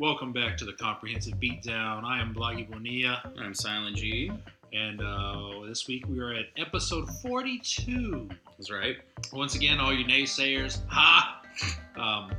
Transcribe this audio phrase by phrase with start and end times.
[0.00, 2.04] Welcome back to the Comprehensive Beatdown.
[2.04, 4.32] I am Bloggy Bonilla, I'm Silent G.
[4.72, 8.26] and uh, this week we are at episode 42.
[8.56, 8.96] That's right.
[9.30, 11.42] Once again, all you naysayers, ha!
[11.98, 12.30] Um,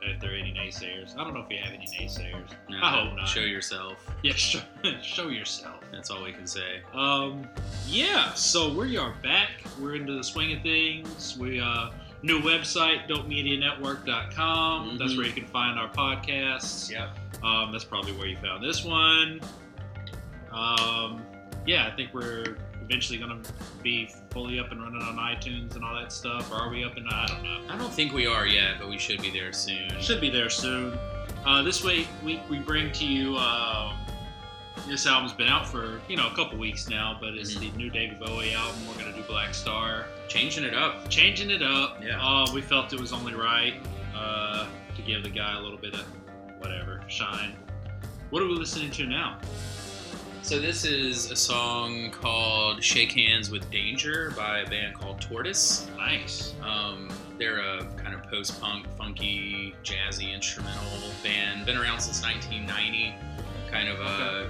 [0.00, 2.54] if there are any naysayers, I don't know if we have any naysayers.
[2.70, 3.28] No, I hope not.
[3.28, 4.10] Show yourself.
[4.22, 4.62] Yeah, show,
[5.02, 5.84] show yourself.
[5.92, 6.80] That's all we can say.
[6.94, 7.46] Um,
[7.86, 9.50] yeah, so we are back.
[9.78, 11.36] We're into the swing of things.
[11.38, 11.90] We uh,
[12.22, 14.98] new website, dopemedianetwork.com.
[14.98, 15.16] That's Mhm.
[15.16, 16.90] where you can find our podcasts.
[16.90, 17.18] Yep.
[17.44, 19.40] Um, that's probably where you found this one.
[20.50, 21.22] Um,
[21.66, 25.84] yeah, I think we're eventually going to be fully up and running on iTunes and
[25.84, 26.50] all that stuff.
[26.50, 27.60] Or are we up and I don't know.
[27.68, 29.88] I don't think we are yet, but we should be there soon.
[30.00, 30.98] Should be there soon.
[31.44, 33.36] Uh, this week, we, we bring to you.
[33.36, 33.97] Um,
[34.88, 37.60] this album's been out for you know a couple weeks now, but it's Mhm.
[37.60, 38.86] the new David Bowie album.
[38.88, 41.08] We're gonna do Black Star, Changing it up.
[41.10, 42.02] changing it up.
[42.02, 42.20] Yeah.
[42.20, 43.74] Uh, we felt it was only right
[44.14, 46.04] uh, to give the guy a little bit of
[46.58, 47.54] whatever shine.
[48.30, 49.38] What are we listening to now?
[50.42, 55.86] So this is a song called "Shake Hands with Danger" by a band called Tortoise.
[55.96, 56.54] Nice.
[56.62, 61.66] Um, they're a kind of post-punk, funky, jazzy instrumental band.
[61.66, 63.14] Been around since 1990.
[63.70, 64.44] Kind of uh,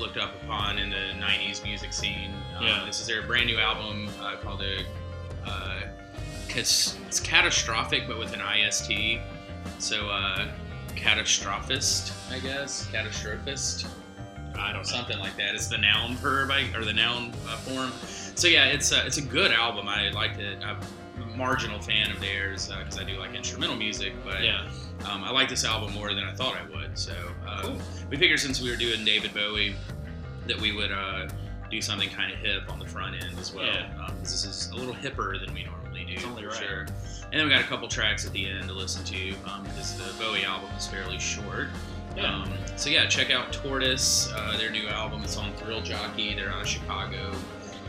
[0.00, 2.32] looked up upon in the 90s music scene.
[2.56, 2.84] Um, Yeah.
[2.86, 4.80] This is their brand new album uh, called a.
[5.48, 5.82] Uh,
[6.56, 9.20] it's, catastrophic, but with an IST.
[9.78, 10.48] So uh,
[10.96, 12.86] catastrophist, I guess.
[12.88, 13.86] Catastrophist
[14.56, 14.82] I don't know.
[14.82, 15.54] something like that.
[15.54, 17.92] It's the noun verb I, or the noun uh, form.
[18.34, 19.88] So yeah, it's a, it's a good album.
[19.88, 20.58] I liked it.
[20.64, 20.78] I'm
[21.22, 24.68] a marginal fan of theirs because I do like instrumental music, but Yeah.
[25.08, 26.98] Um, I like this album more than I thought I would.
[26.98, 27.12] So
[27.46, 27.78] uh, Cool.
[28.10, 29.74] we figured since we were doing David Bowie
[30.46, 31.28] that we would uh,
[31.70, 33.66] do something kind of hip on the front end as well.
[33.66, 33.88] Yeah.
[34.04, 36.14] Um, this is a little hipper than we normally do.
[36.14, 36.58] It's only for right.
[36.58, 36.80] sure.
[37.32, 39.96] And then we got a couple tracks at the end to listen to um, because
[39.96, 41.68] the Bowie album is fairly short.
[42.16, 42.42] Yeah.
[42.42, 45.22] Um, so yeah, check out Tortoise, uh, their new album.
[45.22, 46.34] It's on Thrill Jockey.
[46.34, 47.32] They're out of Chicago.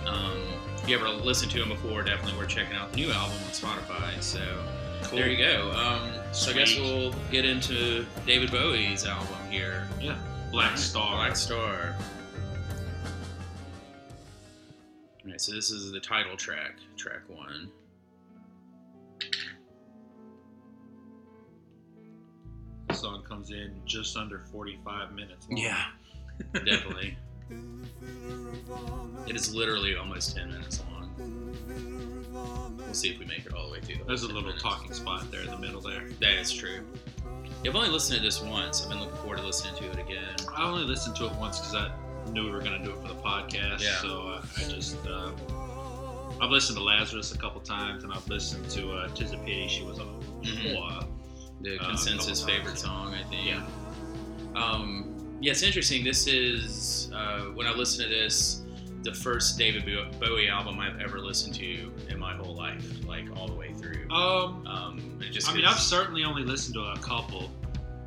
[0.06, 0.38] Um,
[0.78, 3.52] if you ever listened to them before, definitely worth checking out the new album on
[3.52, 4.22] Spotify.
[4.22, 4.42] So
[5.12, 5.20] Cool.
[5.20, 5.72] there you go.
[5.72, 10.18] Um, so I guess we'll get into David Bowie's album here, Yeah.
[10.52, 11.18] Black Star.
[11.18, 11.96] Black Star.
[15.24, 17.70] All right, so this is the title track, track one.
[22.88, 25.48] The song comes in just under 45 minutes.
[25.50, 25.76] long.
[26.66, 27.18] definitely.
[29.28, 30.91] It is literally almost 10 minutes long.
[32.78, 33.98] We'll see if we make it all the way through.
[33.98, 34.62] The There's a little minutes.
[34.64, 36.10] talking spot there in the middle there.
[36.20, 36.86] That is true.
[37.66, 38.82] I've only listened to this once.
[38.84, 40.36] I've been looking forward to listening to it again.
[40.56, 41.92] I only listened to it once because I
[42.32, 43.82] knew we were going to do it for the podcast.
[43.82, 44.02] Yeah.
[44.02, 45.32] So uh, I just, uh,
[46.42, 49.68] I've listened to Lazarus a couple times and I've listened to uh, Tis a Pity
[49.68, 50.08] She Was on
[50.42, 50.64] Mhm.
[50.64, 51.00] before.
[51.62, 53.46] The Uh, consensus couple favorite song, I think.
[53.48, 53.64] Yeah.
[54.56, 56.04] Um, yeah, it's interesting.
[56.04, 58.64] This is uh, when I listen to this,
[59.04, 59.84] the first David
[60.20, 64.10] Bowie album I've ever listened to in my whole life, like all the way through.
[64.12, 67.50] Um, Um, just I mean, I've certainly only listened to a couple.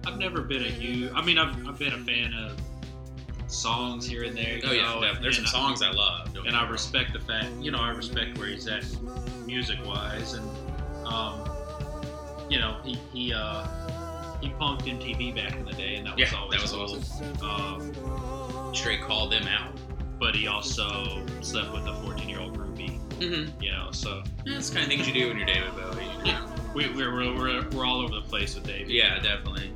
[0.07, 1.11] I've never been a huge.
[1.15, 2.61] I mean, I've, I've been a fan of
[3.51, 4.57] songs here and there.
[4.59, 5.23] you oh yeah, know, definitely.
[5.23, 6.35] there's some I- songs I love.
[6.47, 8.85] and I respect the fact, you know, I respect where he's at
[9.47, 10.49] music wise, and
[11.07, 11.49] um,
[12.51, 13.67] you know, he he uh,
[14.41, 17.49] he punked MTV back in the day, and that was Yeah, always that was cool.
[17.49, 19.73] Um, straight called them out.
[20.25, 23.63] But he also slept with a 14 year old groupie, Mm-hmm.
[23.63, 23.89] you know.
[23.93, 26.07] So That's the kind of things you do when you're David Bowie.
[26.25, 26.47] You know?
[26.75, 28.89] we, we're, we're we're we're all over the place with David.
[28.91, 29.71] Yeah, definitely.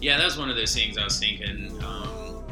[0.00, 1.70] Yeah, that was one of those things I was thinking.
[1.84, 2.42] Um,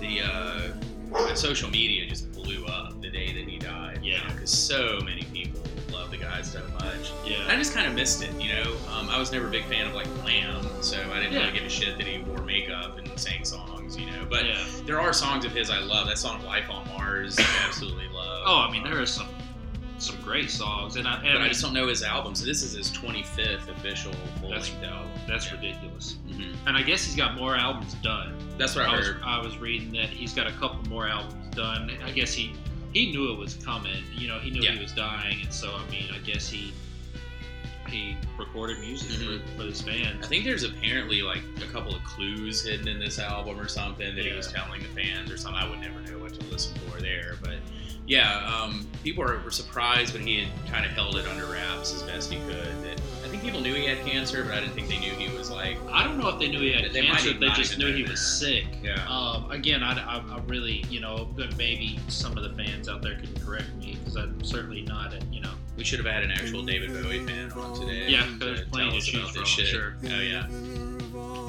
[0.00, 4.00] the uh, social media just blew up the day that he died.
[4.02, 4.26] Yeah.
[4.32, 5.60] because so many people
[5.92, 7.12] love the guy so much.
[7.26, 8.74] And I just kind of missed it, you know.
[8.92, 11.40] Um, I was never a big fan of like Lamb, so I didn't Yeah.
[11.46, 14.26] really give a shit that he wore makeup and sang songs, you know.
[14.28, 14.64] But yeah.
[14.84, 16.06] there are songs of his I love.
[16.08, 18.42] That song "Life on Mars" I absolutely love.
[18.46, 19.28] Oh, I mean, there are some
[19.98, 22.34] some great songs, and I, and but I I just don't know his album.
[22.36, 25.10] So this is his 25th official That's- full-length album.
[25.26, 25.54] that's Yeah.
[25.56, 26.16] ridiculous.
[26.28, 26.54] Mhm.
[26.66, 28.32] And I guess he's got more albums done.
[28.58, 29.08] That's what I I was.
[29.24, 31.90] I was reading that he's got a couple more albums done.
[32.04, 32.52] I guess he
[32.94, 34.02] he knew it was coming.
[34.14, 34.72] You know, he knew Yeah.
[34.72, 36.72] he was dying, and so I mean, I guess he
[37.88, 39.40] he recorded music Mhm.
[39.42, 40.20] for, for this band.
[40.22, 44.14] I think there's apparently like a couple of clues hidden in this album or something
[44.14, 45.60] that he was telling the fans or something.
[45.60, 47.56] I would never know what to listen for there, but
[48.06, 51.92] yeah, um, people were, were surprised, but he had kind of held it under wraps
[51.94, 52.82] as best he could.
[52.82, 55.28] That I think people knew he had cancer, but I didn't think they knew he
[55.36, 55.76] was like.
[55.92, 57.34] I don't know if they knew he had They cancer.
[57.34, 58.64] They just knew he was sick.
[58.82, 59.04] Yeah.
[59.06, 63.02] Um, again, I, I, I really, you know, but maybe some of the fans out
[63.02, 66.24] there can correct me because I'm certainly not, a, you know, We should have had
[66.24, 68.08] an actual David Bowie fan on today.
[68.08, 69.66] Yeah, to there's plenty to choose about from, this shit.
[69.68, 69.94] sure.
[70.04, 70.48] Oh yeah.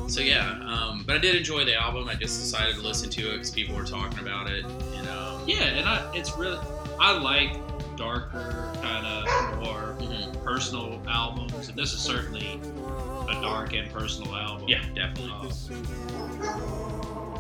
[0.08, 2.08] So yeah, um, but I did enjoy the album.
[2.08, 4.66] I just decided to listen to it because people were talking about it.
[4.66, 6.60] And um, Yeah, and I, it's really
[7.00, 7.58] I like
[7.98, 10.44] darker, kind of more mhm.
[10.44, 12.60] personal albums, and this is certainly
[13.30, 14.68] a dark and personal album.
[14.68, 15.32] yeah, definitely.
[15.32, 16.99] Um,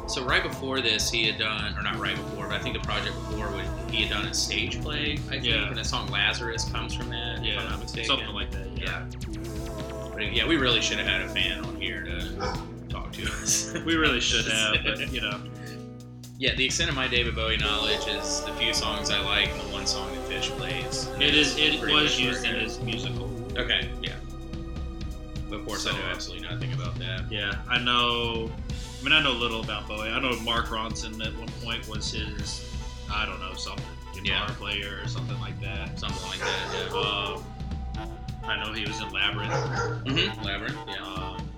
[0.09, 2.81] So right before this, he had done, or not right before, but I think the
[2.87, 5.13] project before, would, he had done a stage play.
[5.13, 5.67] I think, Yeah.
[5.67, 7.39] and the song "Lazarus" comes from that.
[7.39, 8.07] if yeah, I'm not mistaken.
[8.07, 8.67] something like that.
[8.75, 9.05] Yeah.
[9.05, 10.09] Yeah.
[10.13, 12.57] But yeah, we really should have had a fan on here to
[12.89, 13.71] talk to us.
[13.85, 15.39] we really should have, but you know,
[16.39, 19.61] yeah, the extent of my David Bowie knowledge is the few songs I like and
[19.61, 21.07] the one song that Fish plays.
[21.19, 21.55] It is.
[21.57, 23.29] It was used in his musical.
[23.57, 24.15] Okay, yeah.
[25.49, 27.31] But of course, I know absolutely nothing about that.
[27.31, 28.51] Yeah, I know.
[28.99, 30.09] I mean, I know little about Bowie.
[30.09, 32.69] I know Mark Ronson at one point was his,
[33.11, 34.55] I don't know, something guitar Yeah.
[34.55, 35.97] player or something like that.
[35.99, 36.91] Something like that.
[36.93, 37.43] Um,
[38.43, 39.51] I know he was in Labyrinth.
[39.51, 39.99] Yeah.
[40.05, 40.43] Mm-hmm.
[40.43, 40.77] Labyrinth.
[40.87, 41.03] Yeah.
[41.03, 41.49] Um,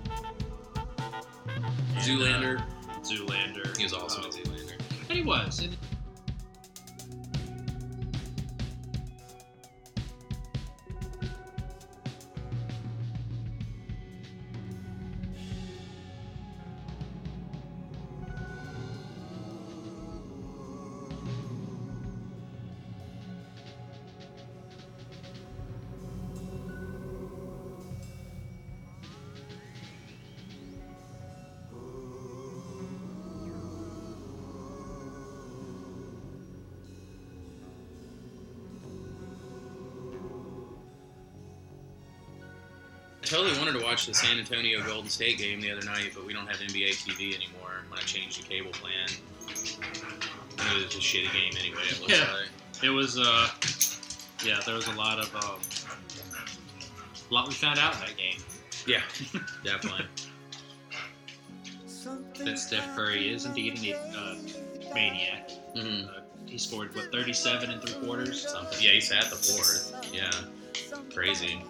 [1.46, 1.64] and,
[1.96, 2.60] Zoolander.
[2.60, 3.76] uh, Zoolander.
[3.76, 4.78] he was also Um, in Zoolander.
[5.08, 5.58] And he was.
[5.60, 5.76] And
[44.06, 46.32] totally wanted to watch the San Antonio Golden State game the other night, but we
[46.32, 47.84] don't have NBA TV anymore.
[47.88, 49.08] When I changed the cable plan,
[49.38, 51.82] it was a shitty game anyway.
[51.88, 52.32] It looks Yeah.
[52.32, 52.84] like.
[52.84, 53.18] it was.
[53.18, 53.48] Uh,
[54.44, 55.34] yeah, there was a lot of.
[55.36, 55.60] Um,
[57.30, 58.38] a lot we found out in that game.
[58.86, 59.02] Yeah,
[59.64, 60.06] definitely.
[62.44, 64.36] That Steph Curry is indeed a uh,
[64.94, 65.50] maniac.
[65.74, 68.50] hmm Uh, he scored what 37 and three quarters.
[68.50, 68.78] Something.
[68.80, 69.94] Yeah, he's at the fourth.
[70.12, 70.30] Yeah,
[71.14, 71.62] crazy.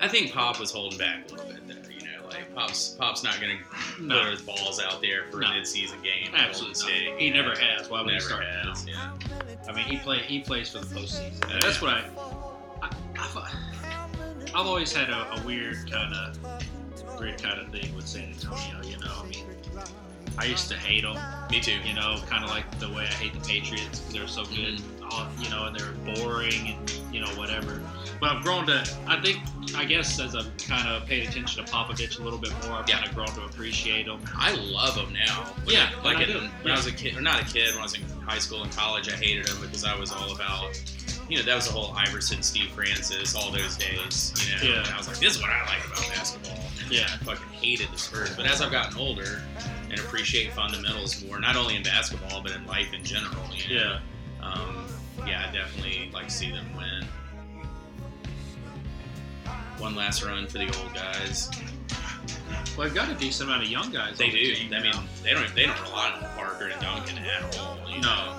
[0.00, 1.76] I think Pop was holding back a little bit there.
[1.90, 3.58] You know, like Pop's Pop's not gonna
[4.00, 4.22] No.
[4.22, 5.48] put his balls out there for No.
[5.48, 6.32] a mid-season game.
[6.34, 7.14] Absolutely.
[7.18, 7.88] He never has.
[7.88, 8.70] Why would he Never start now?
[8.70, 8.86] has.
[8.86, 9.10] Yeah.
[9.68, 11.42] I mean, he play he plays for the postseason.
[11.52, 12.04] Oh, That's what I,
[12.82, 13.36] I I've,
[14.54, 16.38] I've always had a, a weird kind of
[17.18, 18.80] weird kind of thing with San Antonio.
[18.84, 19.44] You know, I mean,
[20.38, 21.18] I used to hate them.
[21.50, 21.78] Me too.
[21.84, 24.78] You know, kind of like the way I hate the Patriots because they're so good.
[24.78, 25.42] Mm-hmm.
[25.42, 27.80] You know, and they're boring and you know whatever.
[28.20, 28.84] But I've grown to.
[29.06, 29.38] I think
[29.74, 32.88] I guess as I've kind of paid attention to Popovich a little bit more, I've
[32.88, 32.96] Yeah.
[32.98, 34.20] kind of grown to appreciate him.
[34.36, 35.44] I love him now.
[35.64, 36.72] When Yeah, I- like I when Yeah.
[36.72, 38.72] I was a kid, or not a kid, when I was in high school and
[38.72, 40.80] college, I hated him because I was all about,
[41.28, 44.32] you know, that was the whole Iverson, Steve Francis, all those days.
[44.46, 44.78] You know, Yeah.
[44.84, 46.70] and I was like, this is what I like about basketball.
[46.90, 47.08] Yeah.
[47.20, 48.30] I fucking hated the Spurs.
[48.36, 49.42] But as I've gotten older
[49.90, 54.00] and appreciate fundamentals more, not only in basketball but in life in general, you know,
[54.40, 54.46] Yeah.
[54.46, 54.86] um,
[55.26, 57.06] yeah, I definitely like to see them win.
[59.78, 61.48] One last run for the old guys.
[62.76, 64.18] Well, I've got a decent amount of young guys.
[64.18, 64.54] They the do.
[64.54, 65.02] team I mean, now.
[65.22, 65.54] they don't.
[65.54, 67.78] They don't rely on Parker and Duncan at all.
[67.88, 68.08] you No.
[68.14, 68.34] know.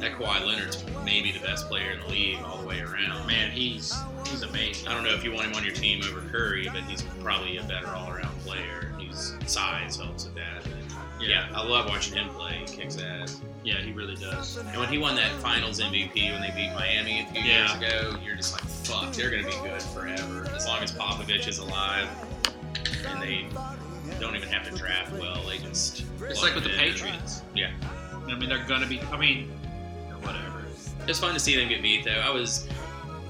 [0.00, 3.26] That Kawhi Leonard's maybe the best player in the league all the way around.
[3.26, 3.94] man, he's
[4.28, 4.86] he's amazing.
[4.88, 7.56] I don't know if you want him on your team over Curry, but he's probably
[7.58, 8.92] a better all-around player.
[8.98, 10.62] His size helps with that.
[11.24, 12.52] But yeah, I love watching him play.
[12.68, 13.40] He kicks ass.
[13.62, 14.58] yeah, he really does.
[14.58, 17.60] And when he won that Finals MVP when they beat Miami a few Yeah.
[17.60, 21.48] years ago, you're just like, fuck, they're gonna be good forever as long as Popovich
[21.48, 22.06] is alive,
[23.08, 23.46] and they
[24.20, 25.42] don't even have to draft well.
[25.48, 26.92] They just It's like with the him in.
[26.92, 27.40] Patriots.
[27.54, 27.70] Yeah.
[28.28, 29.00] I mean, they're gonna be.
[29.10, 29.48] I mean,
[30.20, 30.64] whatever.
[31.08, 32.20] It's fun to see them get beat, though.
[32.22, 32.68] I was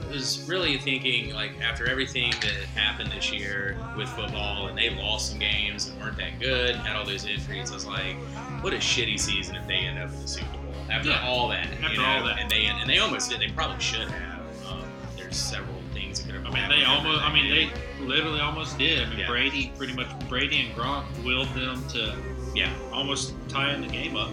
[0.09, 5.31] was really thinking like after everything that happened this year with football, and they lost
[5.31, 7.71] some games and weren't that good, and had all those injuries.
[7.71, 8.17] I was like,
[8.63, 11.27] what a shitty season if they end up in the Super Bowl after Yeah.
[11.27, 11.67] all that.
[11.83, 12.05] After you know?
[12.07, 12.39] all that.
[12.41, 13.41] and they and they almost did.
[13.41, 14.41] They probably should have.
[14.71, 14.85] Um,
[15.17, 16.45] there's several things that could have.
[16.47, 17.23] I mean, happened they almost.
[17.23, 17.71] I mean, game.
[17.99, 19.03] they literally almost did.
[19.07, 19.29] I mean, Yeah.
[19.29, 20.07] Brady pretty much.
[20.29, 22.15] Brady and Gronk willed them to
[22.55, 22.73] yeah.
[22.93, 24.31] almost tying the game up.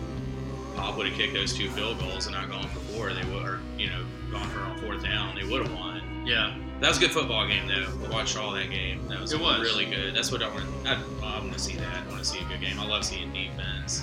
[0.76, 3.14] Pop would have kicked those two field goals and not gone for four.
[3.14, 5.36] They would, or you know, gone for on fourth down.
[5.36, 6.02] They would have won.
[6.26, 6.56] Yeah.
[6.80, 7.88] That was a good football game, though.
[8.08, 9.08] I watched all that game.
[9.08, 9.60] That was, It was.
[9.62, 10.16] really good.
[10.16, 10.66] That's what I want.
[10.88, 12.04] I, I want to see that.
[12.06, 12.80] I want to see a good game.
[12.80, 14.02] I love seeing defense.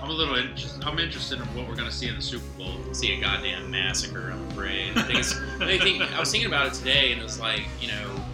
[0.00, 0.82] I'm a little interested.
[0.84, 2.72] I'm interested in what we're gonna see in the Super Bowl.
[2.92, 4.30] See a goddamn massacre.
[4.32, 4.92] I'm afraid.
[4.96, 7.62] I think it's, I think I was thinking about it today, and it was like,
[7.80, 8.24] you know,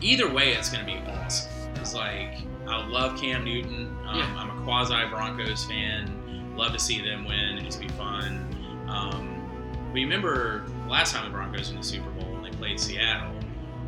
[0.00, 1.50] either way, it's going to be awesome.
[1.76, 3.94] It's like I love Cam Newton.
[4.06, 4.34] Um, Yeah.
[4.36, 6.54] I'm a quasi Broncos fan.
[6.56, 8.44] Love to see them win and just be fun.
[8.88, 9.31] Um,
[9.92, 13.32] remember last time the Broncos in the Super Bowl when they played Seattle?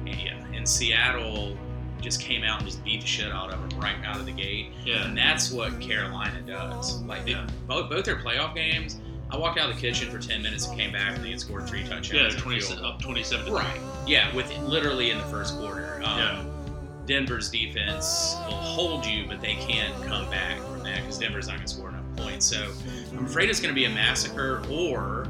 [0.01, 1.57] And, yeah, and Seattle
[2.01, 4.33] just came out and just beat the shit out of them right out of the
[4.33, 4.67] gate.
[4.85, 5.07] Yeah.
[5.07, 7.01] And that's what Carolina does.
[7.03, 7.47] Like they, Yeah.
[7.67, 8.99] both both their playoff games,
[9.31, 11.41] I walked out of the kitchen for ten minutes and came back and they had
[11.41, 12.13] scored three touchdowns.
[12.13, 13.81] Yeah, and 20, up 27 to Right.
[14.07, 16.01] Yeah, with literally in the first quarter.
[16.05, 16.45] Um, Yeah.
[17.07, 21.57] Denver's defense will hold you, but they can't come back from that because Denver's not
[21.57, 22.47] going to score enough points.
[22.47, 22.71] So
[23.13, 25.29] I'm afraid it's going to be a massacre, or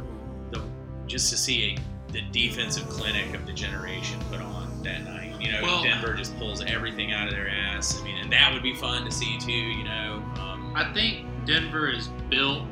[1.07, 5.33] just to see a, the defensive clinic of the generation put on that night.
[5.41, 8.01] You know, Well- Denver just pulls everything out of their ass.
[8.01, 9.53] I mean, and that would be fun to see too.
[9.53, 12.63] You know, um, I think Denver is built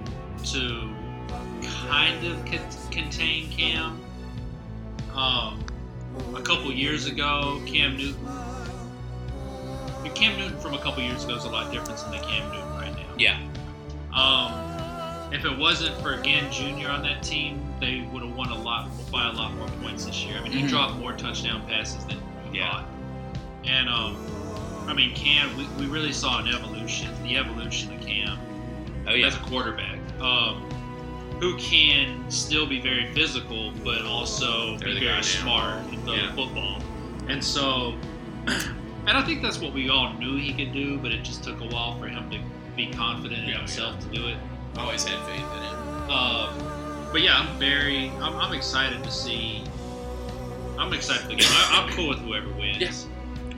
[0.47, 0.91] to
[1.85, 2.45] kind of
[2.91, 4.01] contain Cam.
[5.15, 5.65] Um,
[6.35, 8.25] a couple years ago, Cam Newton.
[10.03, 12.51] the Cam Newton from a couple years ago is a lot different than the Cam
[12.53, 13.15] Newton right now.
[13.19, 13.39] yeah,
[14.15, 16.89] Um, if it wasn't for Ginn Jr.
[16.89, 20.25] on that team, they would have won a lot by a lot more points this
[20.25, 20.37] year.
[20.39, 20.69] I mean, he Mhm.
[20.69, 22.17] dropped more touchdown passes than
[22.51, 22.71] he Yeah.
[22.71, 22.85] caught.
[23.65, 24.17] And um,
[24.87, 28.39] I mean, Cam, we, we really saw an evolution, the evolution of Cam
[29.09, 30.63] oh yeah, as a quarterback, um,
[31.41, 36.15] who can still be very physical, but also They're be the very smart and throw
[36.15, 36.27] Yeah.
[36.29, 36.81] the football.
[37.29, 37.95] And so,
[38.47, 41.61] and I think that's what we all knew he could do, but it just took
[41.61, 42.39] a while for him to
[42.77, 44.37] be confident in Yeah, himself to do it.
[44.79, 46.11] always had faith in him.
[46.11, 46.72] Um,
[47.13, 49.63] but yeah, I'm very, I'm, I'm excited to see.
[50.79, 51.47] I'm excited for the game.
[51.51, 52.79] I, I'm cool with whoever wins.
[52.79, 53.07] Yes.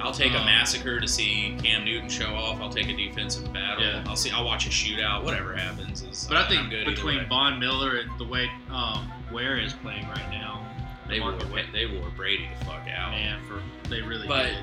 [0.00, 2.60] I'll take a Um, massacre to see Cam Newton show off.
[2.60, 3.84] I'll take a defensive battle.
[3.84, 4.04] Yeah.
[4.06, 4.30] I'll see.
[4.30, 5.22] I'll watch a shootout.
[5.24, 6.26] Whatever happens is.
[6.28, 7.26] But I think good between.
[7.28, 10.66] Von Miller and the way um, Ware is playing right now,
[11.08, 13.12] they wore Ware- they wore Brady the fuck out.
[13.12, 14.56] man, for they really But- did.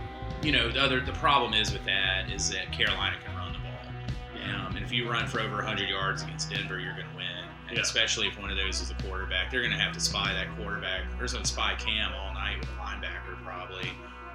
[0.43, 3.59] You know, the other the problem is with that is that Carolina can run the
[3.59, 3.93] ball.
[4.35, 4.65] Yeah.
[4.65, 7.40] Um, and if you run for over 100 yards against Denver, you're going to win.
[7.73, 7.81] Yeah.
[7.81, 10.47] especially if one of those is a quarterback, they're going to have to spy that
[10.57, 11.03] quarterback.
[11.17, 13.89] Going to spy Cam all night with a linebacker probably,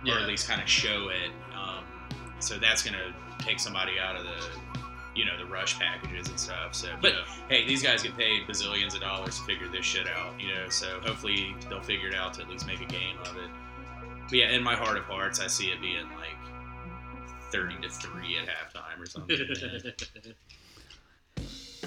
[0.06, 1.30] or at least kind of show it.
[1.56, 1.84] Um,
[2.40, 4.80] so that's going to take somebody out of the,
[5.14, 6.74] you know, the rush packages and stuff.
[6.74, 7.20] So, but Yeah.
[7.48, 10.68] hey, these guys get paid bazillions of dollars to figure this shit out, you know.
[10.68, 13.50] So hopefully they'll figure it out to at least make a game of it.
[14.24, 16.36] But yeah, in my heart of hearts, I see it being like
[17.52, 19.36] thirty to three at halftime or something.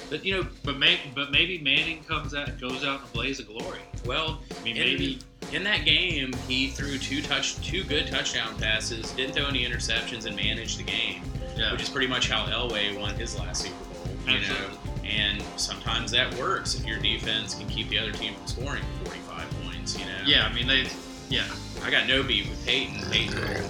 [0.10, 3.40] but you know, But may, but maybe Manning comes out goes out in a blaze
[3.40, 3.80] of glory.
[4.06, 5.20] well, I mean, in, maybe
[5.52, 10.26] in that game, he threw two touch, two good touchdown passes, didn't throw any interceptions,
[10.26, 11.22] and managed the game,
[11.56, 14.34] yeah, which is pretty much how Elway won his last Super Bowl.
[14.34, 14.66] You know,
[15.04, 19.48] and sometimes that works if your defense can keep the other team from scoring 45
[19.64, 19.98] points.
[19.98, 20.22] You know.
[20.26, 20.46] yeah.
[20.46, 20.88] I mean, they,
[21.30, 21.46] yeah,
[21.84, 23.10] I got no beef with Peyton.
[23.12, 23.64] Peyton,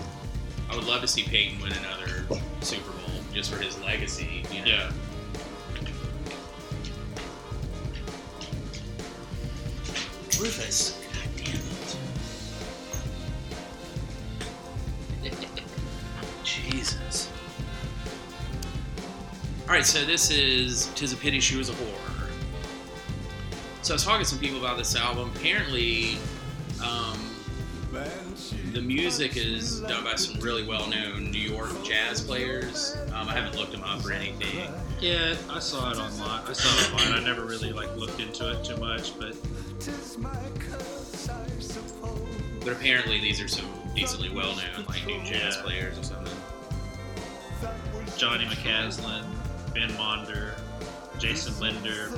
[0.69, 2.25] I would love to see Peyton win another
[2.62, 4.43] Super Bowl just for his legacy.
[4.51, 4.65] You know?
[4.65, 4.91] yeah.
[10.39, 10.98] Rufus.
[11.13, 11.55] God damn
[15.25, 15.41] it.
[16.43, 17.29] Jesus.
[19.67, 22.29] All right, so this is "Tis a Pity She Was a Whore."
[23.81, 25.29] So I was talking to some people about this album.
[25.36, 26.17] Apparently,
[26.81, 27.19] um,
[28.72, 32.96] the music is done by some really well-known New York jazz players.
[33.13, 34.72] Um, I haven't looked them up or anything.
[35.01, 36.41] Yeah, I saw it online.
[36.48, 37.22] I saw it online.
[37.22, 39.36] I never really like looked into it too much, but
[42.63, 45.62] But apparently, these are some decently well-known, like new jazz Yeah.
[45.62, 46.36] players or something.
[48.17, 49.24] Johnny McCaslin,
[49.74, 50.59] Ben Monder,
[51.17, 52.09] Jason Lindner,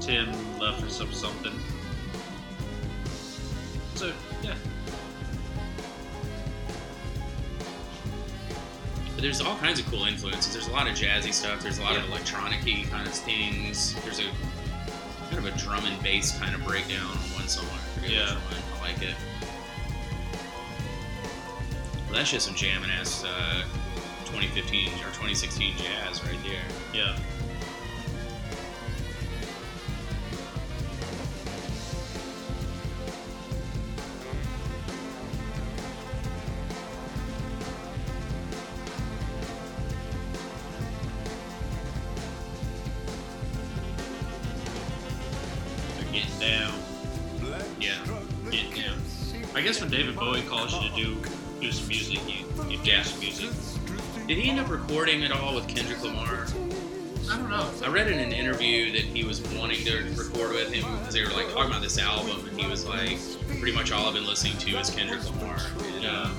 [0.00, 1.58] Tim Luff or some something.
[3.94, 4.12] So
[4.42, 4.54] yeah,
[9.20, 10.52] But there's all kinds of cool influences.
[10.52, 11.62] There's a lot of jazzy stuff.
[11.62, 13.94] There's a lot of electronic-y kind of things.
[14.02, 14.30] There's a
[15.40, 17.64] of a drum and bass kind of breakdown on one song.
[17.66, 18.34] I forget Yeah.
[18.34, 18.78] which one.
[18.78, 19.14] I like it.
[22.06, 23.62] Well, that's just some jamming ass uh,
[24.26, 26.62] 2015 or 2016 jazz right there.
[26.92, 27.16] yeah.
[50.68, 53.50] David you to do do some music, you you do music.
[54.26, 56.46] Did he end up recording at all with Kendrick Lamar?
[57.30, 57.70] I don't know.
[57.84, 61.22] I read in an interview that he was wanting to record with him because they
[61.22, 63.18] were like talking about this album, and he was like,
[63.60, 65.56] pretty much all I've been listening to is Kendrick Lamar.
[65.94, 66.10] And, Yeah.
[66.22, 66.30] uh,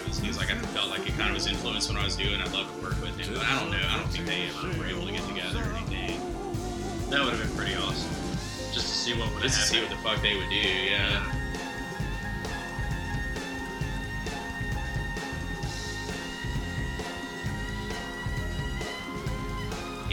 [0.00, 2.04] it was, he was like, I felt like it kind of was influenced when I
[2.04, 2.40] was doing.
[2.40, 3.80] I'd love to work with him, but I don't know.
[3.90, 6.18] I don't think they uh, were able to get together or anything.
[7.10, 8.08] That would have been pretty awesome.
[8.72, 10.56] Just to see what would have Just to see what the fuck they would do.
[10.56, 11.20] Yeah.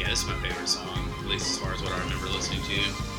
[0.10, 3.18] Just my favorite song, at least as far as what I remember listening to.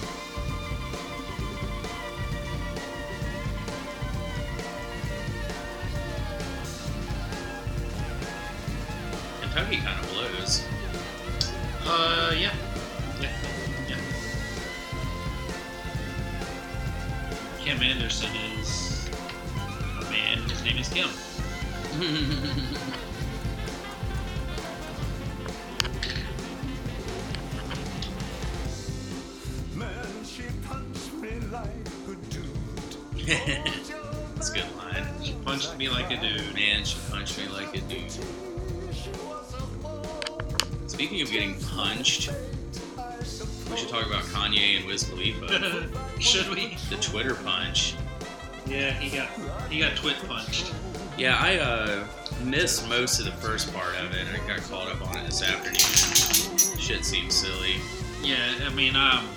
[48.90, 49.28] Yeah, he got
[49.70, 50.72] he got twit punched.
[51.16, 52.06] Yeah, I uh,
[52.42, 54.26] missed most of the first part of it.
[54.32, 56.58] I got caught up on it this afternoon.
[56.78, 57.76] Shit seems silly.
[58.22, 59.28] Yeah, I mean, um,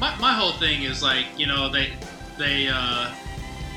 [0.00, 1.92] my, my whole thing is like, you know, they
[2.38, 3.12] they uh,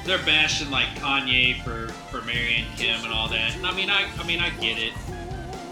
[0.05, 3.55] they're bashing like Kanye for for marrying Kim and all that.
[3.55, 4.93] And I mean, I I mean, I get it,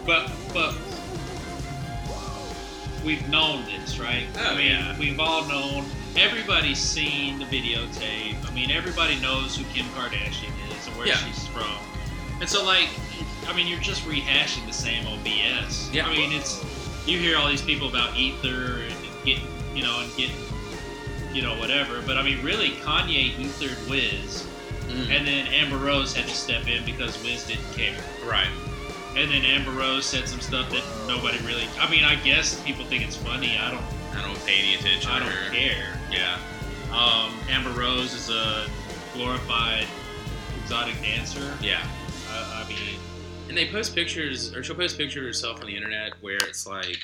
[0.05, 0.75] but but
[3.05, 4.25] we've known this, right?
[4.37, 4.99] Oh, I mean, yeah.
[4.99, 5.85] we've all known.
[6.17, 8.35] Everybody's seen the videotape.
[8.47, 11.17] I mean, everybody knows who Kim Kardashian is and where Yeah.
[11.25, 11.77] she's from.
[12.39, 12.89] And so, like,
[13.47, 15.89] I mean, you're just rehashing the same old BS.
[15.93, 16.07] Yeah.
[16.07, 16.63] I mean, it's
[17.05, 18.95] you hear all these people about ether and
[19.25, 20.35] getting, you know, and getting,
[21.33, 22.01] you know, whatever.
[22.01, 24.43] But I mean, really, Kanye ethered Wiz,
[24.89, 25.09] Mm.
[25.17, 27.95] and then Amber Rose had to step in because Wiz didn't care.
[28.25, 28.47] Right.
[29.15, 31.67] And then Amber Rose said some stuff that nobody really.
[31.79, 33.57] I mean, I guess people think it's funny.
[33.57, 33.83] I don't.
[34.17, 35.09] I don't pay any attention.
[35.11, 35.51] I to don't her.
[35.53, 35.99] care.
[36.11, 36.37] Yeah.
[36.91, 38.67] Um, Amber Rose is a
[39.13, 39.85] glorified
[40.61, 41.53] exotic dancer.
[41.61, 41.85] Yeah.
[42.29, 42.99] I, I mean,
[43.49, 46.65] And they post pictures, or she'll post pictures of herself on the internet where it's
[46.67, 46.97] like,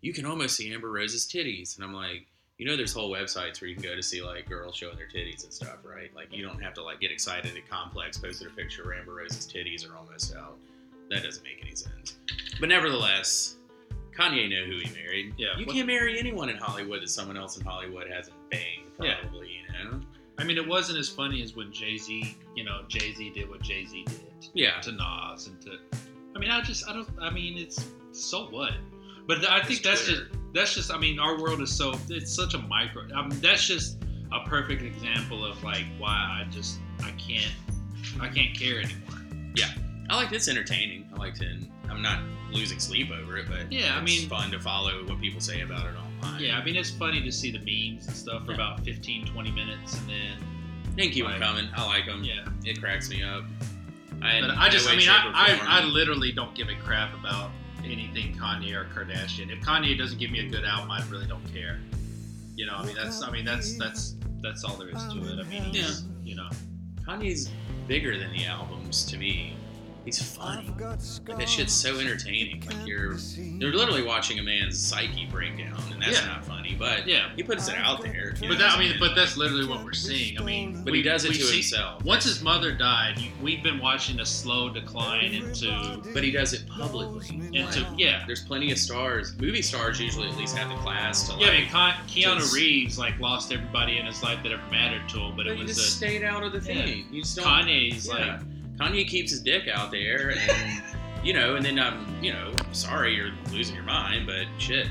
[0.00, 1.76] you can almost see Amber Rose's titties.
[1.76, 2.26] And I'm like,
[2.58, 5.08] you know, there's whole websites where you can go to see like girls showing their
[5.08, 6.14] titties and stuff, right?
[6.14, 9.14] Like, you don't have to like get excited that Complex posted a picture where Amber
[9.14, 10.56] Rose's titties are almost out.
[11.10, 12.16] That doesn't make any sense.
[12.60, 13.56] But nevertheless,
[14.16, 15.34] Kanye knew who he married.
[15.36, 15.56] Yeah.
[15.58, 19.16] You What- can't marry anyone in Hollywood that someone else in Hollywood hasn't banged, Yeah.
[19.20, 20.00] probably, you know?
[20.38, 23.48] I mean, it wasn't as funny as when Jay Z, you know, Jay Z did
[23.48, 24.20] what Jay Z did
[24.54, 24.80] Yeah.
[24.80, 25.78] to Nas and to.
[26.34, 27.08] I mean, I just, I don't.
[27.20, 28.72] I mean, it's so what.
[29.26, 30.24] But I think It's that's Twitter.
[30.26, 30.92] just that's just.
[30.92, 33.06] I mean, our world is so it's such a micro.
[33.14, 33.98] I mean, that's just
[34.32, 37.52] a perfect example of like why I just I can't
[38.20, 39.20] I can't care anymore.
[40.10, 41.08] I like it's entertaining.
[41.14, 41.56] I like to.
[41.90, 42.20] I'm not
[42.52, 45.86] losing sleep over it, but Yeah, I mean- fun to follow what people say about
[45.86, 46.40] it online.
[46.42, 48.56] Yeah, I mean, it's funny to see the memes and stuff for Yeah.
[48.56, 50.38] about 15, 20 minutes, and then
[50.96, 51.68] they keep like- coming.
[51.74, 52.22] I like them.
[52.24, 52.44] yeah.
[52.64, 53.44] it cracks me up.
[54.22, 57.50] I, But I just, I mean, I, I, I literally don't give a crap about
[57.84, 59.50] anything Kanye or Kardashian.
[59.50, 61.78] If Kanye doesn't give me a good album, I really don't care.
[62.56, 65.40] You know, I mean, that's, I mean, that's, that's, that's all there is to it.
[65.40, 66.48] I mean, he's, you know,
[67.06, 67.50] Kanye's
[67.86, 69.56] bigger than the albums to me.
[70.04, 70.66] He's funny.
[70.78, 72.62] Like that shit's so entertaining.
[72.66, 76.26] Like you're you're literally watching a man's psyche break down, and that's Yeah.
[76.26, 76.76] not funny.
[76.78, 77.30] But yeah.
[77.36, 78.34] he puts it out there.
[78.40, 80.38] But that, I mean, but that's literally what we're seeing.
[80.38, 82.04] I mean, But we- he does it we to see- himself.
[82.04, 86.66] Once his mother died, we've been watching a slow decline into, But he does it
[86.68, 87.36] publicly.
[87.52, 88.24] into, Like, yeah.
[88.26, 89.34] There's plenty of stars.
[89.38, 91.40] Movie stars usually at least have the class to like.
[91.42, 94.62] Yeah, I mean, Ke- Keanu just- Reeves like lost everybody in his life that ever
[94.70, 96.84] mattered to him, but but it you was just a, stayed out of the Yeah.
[96.84, 97.06] thing.
[97.10, 97.46] You just don't.
[97.46, 98.14] Kanye's Yeah.
[98.14, 98.40] like,
[98.76, 100.82] Kanye keeps his dick out there, and
[101.24, 104.88] you know, and then I'm, you know, sorry you're losing your mind, but shit.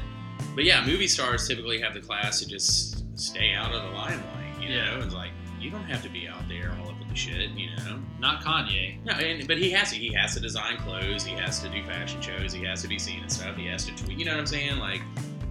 [0.56, 4.62] But yeah, movie stars typically have the class to just stay out of the limelight,
[4.62, 4.86] you Yeah.
[4.96, 7.70] know, and like you don't have to be out there all over the shit, you
[7.78, 8.00] know.
[8.20, 9.04] not Kanye.
[9.06, 9.96] No, and but he has to.
[9.98, 11.24] He has to design clothes.
[11.26, 12.52] He has to do fashion shows.
[12.54, 13.56] He has to be seen and stuff.
[13.56, 14.18] He has to tweet.
[14.18, 14.78] You know what I'm saying?
[14.80, 15.02] Like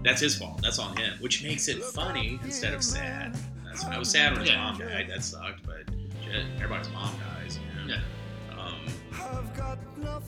[0.02, 0.60] that's his fault.
[0.62, 3.36] That's on him, which makes it funny instead of sad.
[3.64, 4.58] That's I was sad when his Yeah.
[4.58, 5.06] mom died.
[5.08, 5.84] That sucked, but
[6.24, 7.58] shit, everybody's mom dies.
[7.58, 7.94] You know?
[7.94, 8.00] Yeah.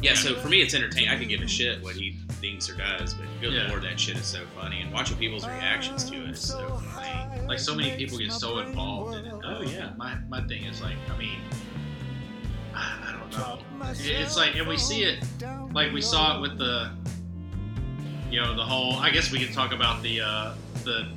[0.01, 0.15] Yeah.
[0.15, 1.09] So for me, it's entertaining.
[1.11, 3.69] I could give a shit what he thinks or does, but good Yeah.
[3.69, 4.81] lord, that shit is so funny.
[4.83, 7.47] And watching people's reactions to it is so funny.
[7.47, 9.35] Like so many people get so involved in it.
[9.45, 9.93] Oh, yeah.
[9.97, 11.39] My my thing is like, I mean,
[12.75, 13.91] I I don't know.
[13.97, 15.25] It's like, and we see it,
[15.73, 16.91] like we saw it with the,
[18.31, 18.95] you know, the whole.
[18.95, 21.09] I guess we can talk about the uh, the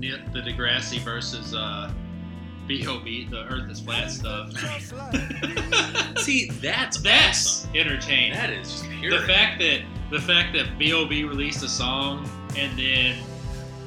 [0.00, 1.92] the deGrasse versus uh,
[2.70, 3.26] B.O.B.
[3.28, 4.52] the Earth is flat stuff.
[6.18, 7.76] See, that's That's awesome.
[7.76, 8.32] entertaining.
[8.34, 9.10] That is just pure.
[9.20, 9.80] the fact that
[10.12, 11.24] the fact that B.O.B.
[11.24, 13.16] released a song and then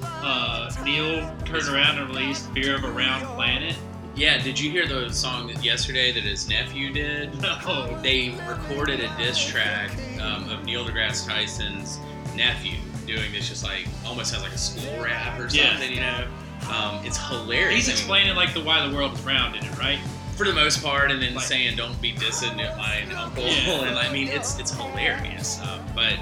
[0.03, 3.77] uh, Neil turned around and released "Fear of a Round Planet."
[4.15, 7.33] Yeah, did you hear the song that yesterday that his nephew did?
[7.41, 7.99] No.
[8.03, 9.91] They recorded a diss track
[10.21, 11.99] um, of Neil deGrasse Tyson's
[12.35, 15.69] nephew doing this, just like almost has like a school rap or Yeah.
[15.71, 16.27] something, you know.
[16.69, 17.75] Um, it's hilarious.
[17.75, 19.99] He's I mean, explaining like the why the world is round in it, right?
[20.35, 23.81] for the most part, and then Like- saying "Don't be dissing my uncle," Yeah.
[23.87, 25.59] and I mean it's it's hilarious.
[25.61, 26.13] Um, but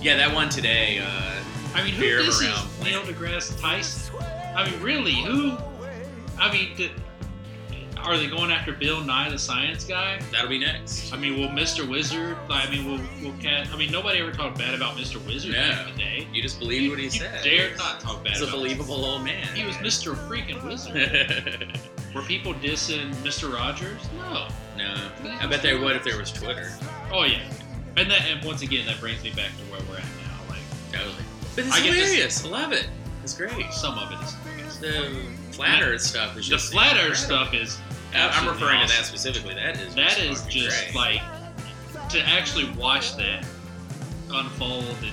[0.00, 0.98] yeah, that one today.
[1.00, 1.32] Uh,
[1.74, 4.16] I mean, who Fear of this is Neil deGrasse Tyson?
[4.56, 5.56] I mean, really, who?
[6.38, 6.90] I mean, did,
[8.04, 10.18] are they going after Bill Nye the Science Guy?
[10.32, 11.12] that'll be next.
[11.12, 11.88] I mean, will Mr.
[11.88, 12.36] Wizard?
[12.48, 13.68] I mean, will will Cat?
[13.72, 15.24] I mean, nobody ever talked bad about Mr.
[15.26, 16.26] Wizard back in the day.
[16.32, 17.42] You just believe what he you said.
[17.44, 19.46] Dare not talk bad He's a believable old man.
[19.54, 20.14] He was Mr.
[20.28, 21.78] Freaking Wizard.
[22.14, 23.52] Were people dissing Mr.
[23.52, 24.00] Rogers?
[24.16, 24.48] No.
[24.76, 24.94] no,
[25.40, 26.70] I bet they would if there was Twitter.
[27.12, 27.42] Oh yeah.
[27.96, 30.38] And that, and once again, that brings me back to where we're at now.
[30.48, 30.58] Like
[30.92, 31.22] Totally.
[31.54, 32.44] But it's I get this- hilarious.
[32.44, 32.88] I love it.
[33.22, 33.72] It's great.
[33.72, 34.34] some of it is.
[34.34, 34.76] hilarious.
[34.78, 37.78] The flat Earth stuff is The just flat Earth stuff is.
[38.14, 39.54] I'm referring to that specifically.
[39.54, 40.94] That is That is just great.
[40.94, 43.44] like to actually watch that
[44.32, 45.12] unfold and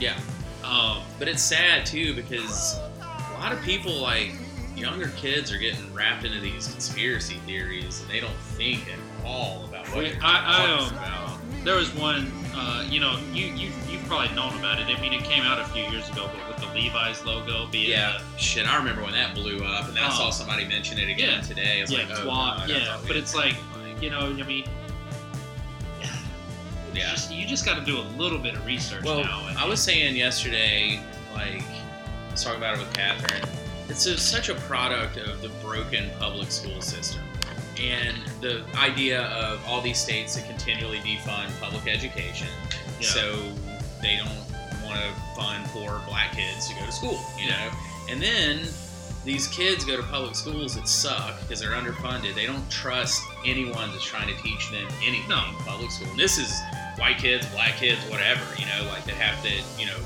[0.00, 0.18] yeah.
[0.64, 4.32] um, But it's sad too because a lot of people like
[4.76, 9.64] younger kids are getting wrapped into these conspiracy theories and they don't think at all
[9.66, 11.21] about what I- I, talking um, about.
[11.64, 12.30] There was one.
[12.54, 14.86] Uh, you know, you you you've probably known about it.
[14.94, 17.90] I mean, it came out a few years ago, but with the Levi's logo being
[17.90, 18.66] Yeah, shit.
[18.66, 20.16] I remember when that blew up, and then I Oh.
[20.16, 21.40] saw somebody mention it again Yeah.
[21.40, 21.78] today.
[21.78, 22.98] I was yeah, like, oh, twat, yeah.
[23.06, 23.54] But it's like,
[24.02, 24.64] you know, I mean,
[26.94, 27.10] yeah.
[27.10, 29.46] just, you just got to do a little bit of research Well, now.
[29.48, 31.00] And, I was saying yesterday,
[31.34, 33.48] like, I was talking about it with Catherine.
[33.88, 37.22] It's a, such a product of the broken public school system.
[37.80, 42.48] And the idea of all these states that continually defund public education,
[43.00, 43.08] Yeah.
[43.08, 43.52] so
[44.02, 47.70] they don't want to fund poor black kids to go to school, you know?
[48.10, 48.60] And then
[49.24, 52.34] these kids go to public schools that suck because they're underfunded.
[52.34, 55.44] They don't trust anyone that's trying to teach them anything No.
[55.48, 56.10] in public school.
[56.10, 56.52] And this is
[56.98, 59.96] white kids, black kids, whatever, you know, like that have to, you know,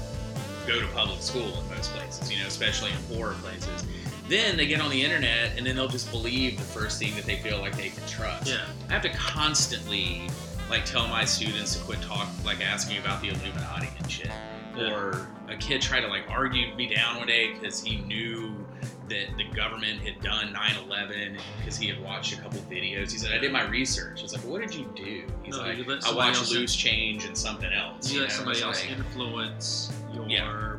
[0.67, 3.85] go to public school in most places, you know, especially in poorer places.
[4.29, 7.25] Then they get on the internet and then they'll just believe the first thing that
[7.25, 8.49] they feel like they can trust.
[8.49, 10.29] yeah, I have to constantly
[10.69, 14.31] like tell my students to quit talk like asking about the Illuminati and shit.
[14.77, 14.91] Yeah.
[14.93, 18.67] Or a kid tried to like argue me down one day because he knew
[19.09, 23.13] that the government had done 9/11 because he had watched a couple videos.
[23.13, 25.63] He said, "I did my research." I was like, "What did you do?" He's No,
[25.63, 28.35] like, "I watched Loose Change and something else." you let know?
[28.35, 30.27] somebody else like- influence your.
[30.29, 30.77] Yeah.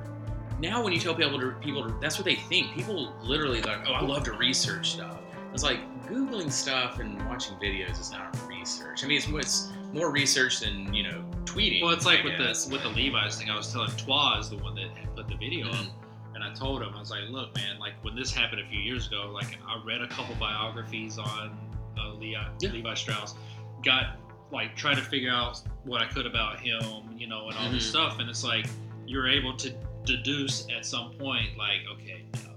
[0.59, 3.79] Now when you tell people to people to, that's what they think people literally like
[3.87, 5.19] oh i love to research stuff
[5.53, 10.11] it's like googling stuff and watching videos is not research i mean it's, it's more
[10.11, 12.65] research than you know tweeting Well, it's like I with guess.
[12.65, 13.49] the with the Levi's thing.
[13.49, 15.87] I was telling Twa is the one that put the video Mhm.
[15.87, 15.93] up,
[16.35, 18.79] and I told him I was like, "Look, man, like when this happened a few
[18.79, 21.57] years ago, like I read a couple biographies on
[21.97, 22.69] uh, Levi, Yeah.
[22.71, 23.35] Levi Strauss,
[23.83, 24.17] got
[24.51, 26.83] like trying to figure out what I could about him,
[27.17, 27.89] you know, and all this Mhm.
[27.89, 28.67] stuff, and it's like
[29.07, 29.73] you're able to
[30.07, 32.51] deduce at some point, like, okay, no,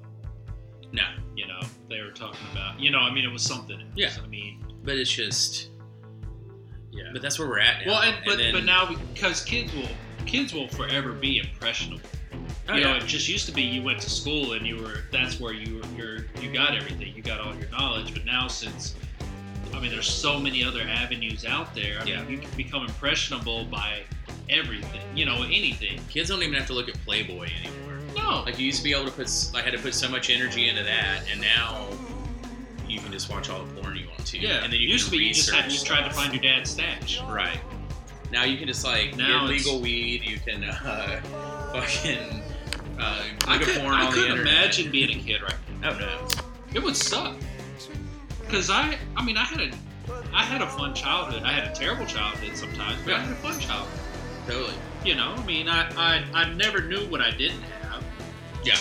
[0.93, 1.03] no
[1.37, 3.81] you know, they were talking about, you know, I mean, it was something.
[3.81, 3.91] else.
[3.97, 4.11] Yeah.
[4.23, 5.71] I mean, but it's just
[6.93, 7.05] yeah.
[7.13, 9.89] but that's where we're at now Well, and, but then- but now because kids will
[10.27, 12.01] kids will forever be impressionable.
[12.69, 15.05] oh, you know, it just used to be you went to school and you were
[15.11, 18.13] that's where you were you're, you got everything, you got all your knowledge.
[18.13, 18.95] But now since
[19.73, 22.01] I mean, there's so many other avenues out there.
[22.01, 22.23] I Yeah.
[22.23, 24.03] mean, you can become impressionable by
[24.51, 25.01] everything.
[25.15, 26.01] You know, anything.
[26.09, 28.93] kids don't even have to look at playboy anymore No, like you used to be
[28.93, 31.89] able to put I had to put so much energy into that and now
[32.89, 34.65] you can just watch all the porn you want to yeah.
[34.65, 36.71] and then you used to be you just had you tried to find your dad's
[36.71, 37.23] stash.
[37.23, 37.61] Right.
[38.33, 40.25] Now you can just like Now get legal weed.
[40.25, 41.21] You can uh,
[41.73, 42.43] fucking
[42.99, 45.53] uh, I look could, at porn I on the couldn't imagine being a kid right
[45.53, 45.57] now.
[45.83, 46.29] Oh no.
[46.75, 47.37] It would suck.
[48.49, 49.71] Cause I, I mean, I had a,
[50.35, 51.43] I had a fun childhood.
[51.45, 54.10] I had a terrible childhood sometimes, but I had a fun childhood.
[54.51, 54.75] Totally.
[55.05, 58.05] You know, I mean, I, I, I never knew what I didn't have.
[58.65, 58.77] Yeah.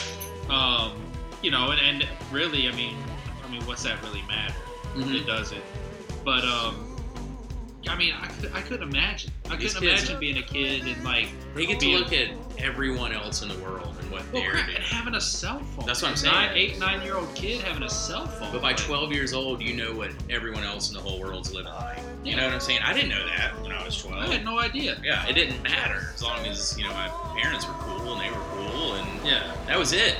[0.49, 1.01] Um,
[1.41, 2.97] you know, and, and really, I mean,
[3.43, 4.55] I mean, what's that really matter?
[4.95, 5.15] Mhm.
[5.15, 5.63] It doesn't.
[6.25, 6.88] But um,
[7.87, 9.31] I mean, I, could, I couldn't imagine.
[9.49, 12.11] I These couldn't kids- imagine being a kid and like They get to being- look
[12.13, 14.75] at everyone else in the world and what well, they're crap, doing.
[14.75, 15.85] and having a cell phone.
[15.85, 16.33] That's what I'm A saying.
[16.33, 18.51] Nine, eight, nine year old kid having a cell phone.
[18.51, 21.53] But by Like, 12 years old, you know what everyone else in the whole world's
[21.53, 21.99] living like.
[22.25, 22.79] You know what I'm saying?
[22.83, 24.23] I didn't know that when I was 12.
[24.29, 24.99] I had no idea.
[25.03, 27.07] Yeah, it didn't matter as long as you know my
[27.41, 29.55] parents were cool and they were cool, and Yeah.
[29.67, 30.17] that was it.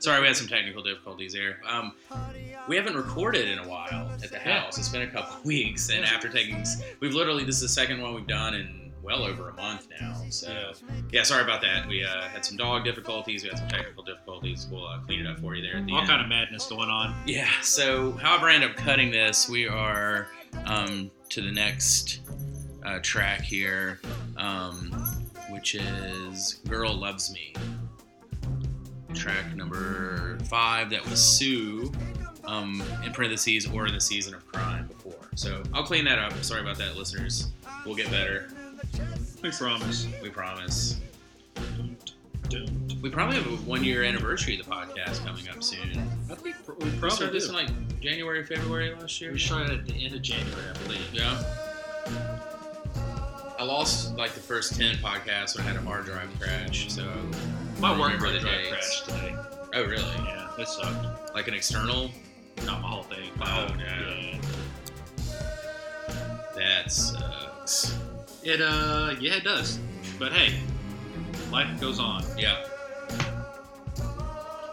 [0.00, 1.60] Sorry, we had some technical difficulties there.
[1.66, 1.92] Um,
[2.68, 4.78] we haven't recorded in a while at the house.
[4.78, 6.64] It's been a couple weeks, and after taking,
[7.00, 10.14] we've literally this is the second one we've done in well over a month now.
[10.30, 10.72] So
[11.12, 11.86] yeah, sorry about that.
[11.88, 13.42] We uh, had some dog difficulties.
[13.42, 14.66] We had some technical difficulties.
[14.70, 16.08] We'll uh, clean it up for you there at the All end.
[16.08, 17.14] kind of madness going on.
[17.26, 17.48] Yeah.
[17.62, 20.28] So, however, I end up cutting this, we are
[20.64, 22.20] um, to the next
[22.84, 24.00] uh, track here,
[24.36, 24.90] um,
[25.50, 27.54] which is "Girl Loves Me."
[29.14, 30.90] Track number five.
[30.90, 31.92] That was Sue,
[32.44, 35.28] um, in parentheses, or in the season of crime before.
[35.34, 36.32] So I'll clean that up.
[36.42, 37.48] Sorry about that, listeners.
[37.84, 38.48] We'll get better.
[39.42, 40.06] We promise.
[40.22, 41.00] We promise.
[43.02, 45.90] We probably have a one-year anniversary of the podcast coming up soon.
[46.30, 49.32] I think we We probably started this in like January, February last year.
[49.32, 51.08] We started at the end of January, I believe.
[51.12, 51.42] Yeah.
[53.58, 56.90] I lost like the first ten podcasts when I had a hard drive crash.
[56.90, 57.06] So
[57.80, 59.34] My work hard the drive crashed today.
[59.74, 60.02] oh really?
[60.24, 61.34] Yeah, that sucked.
[61.34, 62.10] Like an external?
[62.64, 63.30] Not my whole thing.
[63.38, 63.84] My Oh, no.
[63.84, 64.40] yeah.
[66.56, 67.96] That sucks.
[68.42, 69.78] It uh, yeah, it does.
[70.18, 70.58] But hey,
[71.50, 72.22] life goes on.
[72.36, 72.66] Yeah.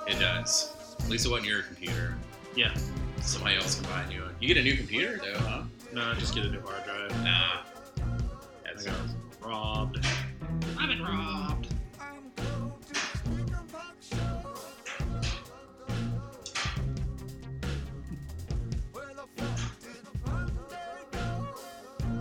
[0.07, 0.73] It does.
[0.99, 2.15] At least it wasn't your computer.
[2.55, 2.73] Yeah.
[3.21, 4.35] Somebody else can buy a new one.
[4.41, 5.63] You get a new computer though, huh?
[5.93, 7.23] No, just get a new hard drive.
[7.23, 7.59] Nah.
[8.85, 8.95] Got
[9.41, 10.05] robbed.
[10.79, 11.46] I've been robbed.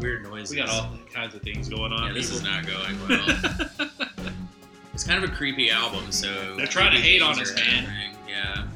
[0.06, 0.50] Weird noises.
[0.50, 2.06] We got all kinds of things going on.
[2.08, 3.88] Yeah, this is not going well.
[4.94, 7.64] it's kind of a creepy album, so They're trying to hate on us, man.
[7.64, 8.16] happening.
[8.28, 8.66] Yeah.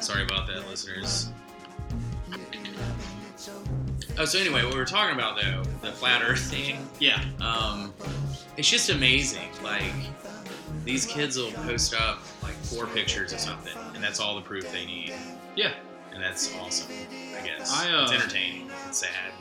[0.00, 1.30] Sorry about that, listeners.
[4.16, 6.86] Oh, so anyway, what we were talking about though, the flat Earth thing.
[6.98, 7.24] yeah.
[7.40, 7.92] Um,
[8.56, 9.48] it's just amazing.
[9.62, 9.92] Like
[10.84, 14.70] these kids will post up like four pictures of something, and that's all the proof
[14.72, 15.14] they need.
[15.56, 15.72] Yeah.
[16.12, 16.92] And that's awesome.
[17.40, 18.70] I guess I, uh, it's entertaining.
[18.88, 19.32] It's sad.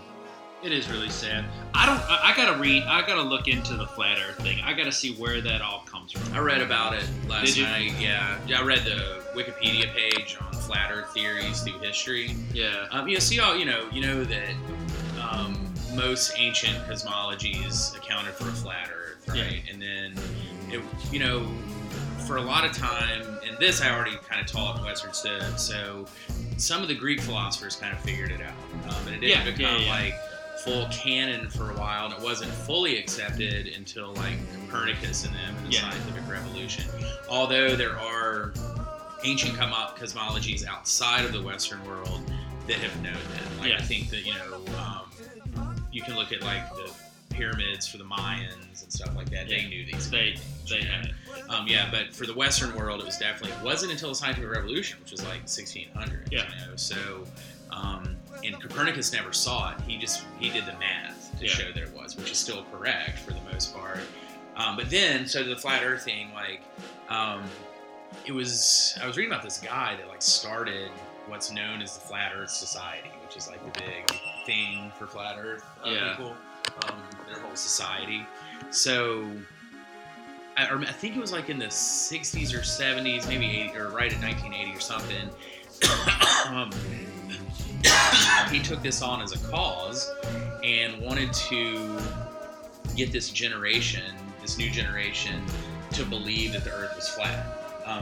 [0.61, 1.45] It is really sad.
[1.73, 2.01] I don't.
[2.09, 2.83] I, gotta read.
[2.83, 4.59] I gotta look into the flat Earth thing.
[4.61, 6.33] I gotta see where that all comes from.
[6.33, 7.93] I read about it last night.
[7.97, 12.35] Yeah, Yeah, I read the Wikipedia page on flat Earth theories through history.
[12.53, 12.87] Yeah.
[12.91, 13.55] Um, you see all.
[13.55, 14.53] you know you know that
[15.21, 15.57] um,
[15.95, 19.61] most ancient cosmologies accounted for a flat Earth, right?
[19.71, 20.13] And then
[20.69, 21.47] it, you know,
[22.27, 25.61] for a lot of time, and this I already kind of taught Western Studies.
[25.61, 26.05] So
[26.57, 28.53] some of the Greek philosophers kind of figured it out,
[28.93, 29.89] um, and it didn't Yeah, yeah, become yeah.
[29.89, 30.13] like
[30.63, 35.55] full canon for a while, and it wasn't fully accepted until like Copernicus and them
[35.57, 35.89] and the Yeah.
[35.89, 36.85] scientific revolution.
[37.29, 38.53] Although there are
[39.23, 42.21] ancient come cosmologies outside of the Western world
[42.67, 43.59] that have known that.
[43.59, 43.77] Like Yeah.
[43.77, 46.91] I think that you know um, you can look at like the
[47.29, 49.47] pyramids for the Mayans and stuff like that.
[49.47, 50.09] They knew these.
[50.09, 51.13] They things, they had it.
[51.49, 54.49] Um, yeah, but for the Western world, it was definitely it wasn't until the scientific
[54.51, 56.29] revolution, which was like 1600.
[56.31, 56.43] Yeah.
[56.49, 57.25] You know, so
[57.71, 59.82] um, and Copernicus never saw it.
[59.88, 61.52] He just he did the math to Yeah.
[61.52, 63.99] show that it was, which is still correct for the most part.
[64.56, 66.62] Um, but then, so the flat Earth thing, like,
[67.10, 67.43] um,
[68.25, 68.97] it was.
[69.02, 70.89] I was reading about this guy that like started
[71.28, 74.10] what's known as the Flat Earth Society, which is like the big
[74.45, 76.12] thing for flat Earth uh, Yeah.
[76.15, 76.36] people,
[76.88, 78.25] um, their whole society.
[78.71, 79.30] So
[80.58, 84.12] I, I think it was like in the 60s or 70s, maybe 80, or right
[84.12, 85.30] at 1980 or something.
[87.85, 90.11] um, he took this on as a cause
[90.63, 91.97] and wanted to
[92.95, 95.43] get this generation, this new generation,
[95.91, 97.55] to believe that the Earth was flat.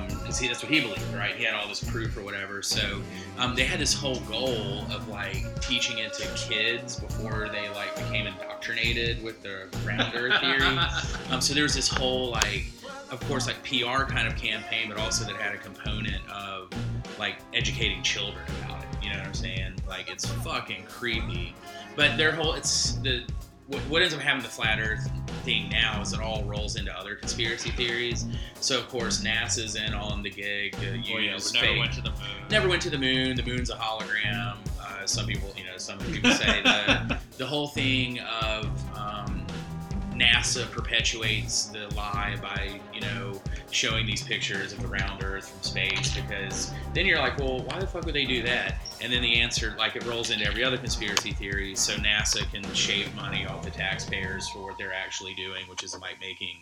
[0.10, 1.34] Because he that's what he believed, right?
[1.34, 2.62] He had all this proof or whatever.
[2.62, 3.02] So
[3.38, 7.96] um, they had this whole goal of like teaching it to kids before they like
[7.96, 10.78] became indoctrinated with the round Earth theory.
[11.30, 12.66] Um, so there was this whole like,
[13.12, 16.70] of course, like PR kind of campaign, but also that had a component of
[17.18, 18.67] like educating children about.
[19.08, 19.74] You know what I'm saying?
[19.88, 21.56] Like it's fucking creepy.
[21.96, 23.24] But their whole it's the
[23.68, 25.10] what, what ends up happening to the flat Earth
[25.44, 28.26] thing now is it all rolls into other conspiracy theories.
[28.60, 31.94] So of course NASA's in on the gig use Oh yeah, we fake never went
[31.94, 32.48] to the moon.
[32.50, 33.36] never went to the moon.
[33.38, 34.56] The moon's a hologram.
[34.82, 38.66] Uh, some people, you know, some people say the the whole thing of
[38.98, 39.46] um,
[40.14, 43.40] NASA perpetuates the lie by you know
[43.70, 47.80] showing these pictures of the round Earth from space because then you're like, well, why
[47.80, 48.76] the fuck would they do that?
[49.02, 52.64] And then the answer, like, it rolls into every other conspiracy theory, so NASA can
[52.74, 56.58] shave money off the taxpayers for what they're actually doing, which is like making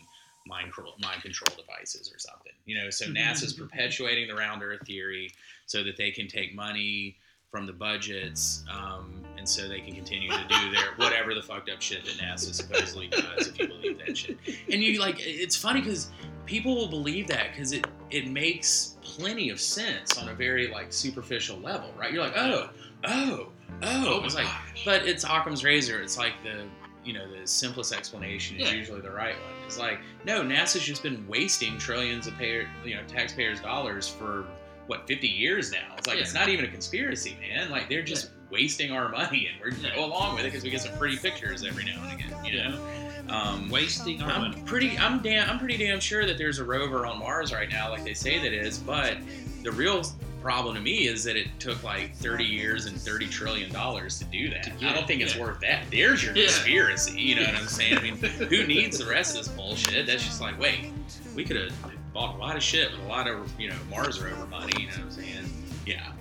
[0.45, 2.52] mind control, mind control devices or something.
[2.65, 3.15] You know, so mm-hmm.
[3.15, 5.32] NASA's perpetuating the round Earth theory
[5.65, 7.15] so that they can take money
[7.51, 11.69] from the budgets, um, and so they can continue to do their whatever the fucked
[11.69, 14.38] up shit that NASA supposedly does, if you believe that shit.
[14.71, 16.10] And you like, it's funny because
[16.45, 20.91] people will believe that because it it makes plenty of sense on a very like
[20.93, 22.12] superficial level, right?
[22.13, 22.69] You're like, oh,
[23.05, 23.47] oh,
[23.84, 24.19] oh.
[24.19, 24.47] my It's like,
[24.84, 26.01] but it's Occam's razor.
[26.01, 26.65] It's like the
[27.03, 28.75] you know the simplest explanation is Yeah.
[28.75, 29.53] usually the right one.
[29.65, 34.45] It's like no, NASA's just been wasting trillions of payer you know taxpayers' dollars for
[34.88, 35.95] what 50 years now.
[35.98, 36.24] It's like Yeah.
[36.24, 37.69] it's not even a conspiracy, man.
[37.69, 39.95] Like they're just wasting our money and we're Yeah.
[39.95, 42.45] go along with it because we get some pretty pictures every now and again.
[42.45, 42.88] You know.
[43.28, 44.62] Um, wasting our I'm money.
[44.67, 44.98] pretty.
[45.00, 45.50] I'm damn.
[45.50, 48.38] I'm pretty damn sure that there's a rover on Mars right now, like they say
[48.39, 48.78] that is.
[48.78, 49.17] But
[49.63, 50.04] the real
[50.43, 54.26] problem to me is that it took like 30 years and 30 trillion dollars to
[54.26, 54.78] do that.
[54.80, 55.41] To I don't think it's yeah.
[55.41, 55.86] worth that.
[55.89, 56.43] There's your Yeah.
[56.45, 57.19] conspiracy.
[57.19, 57.98] You know what I'm saying?
[57.98, 60.06] I mean, who needs the rest of this bullshit?
[60.06, 60.91] That's just like, wait,
[61.34, 61.74] we could have
[62.15, 64.71] bought a lot of shit with a lot of you know Mars rover money.
[64.80, 65.45] You know what I'm saying?
[65.86, 66.12] Yeah.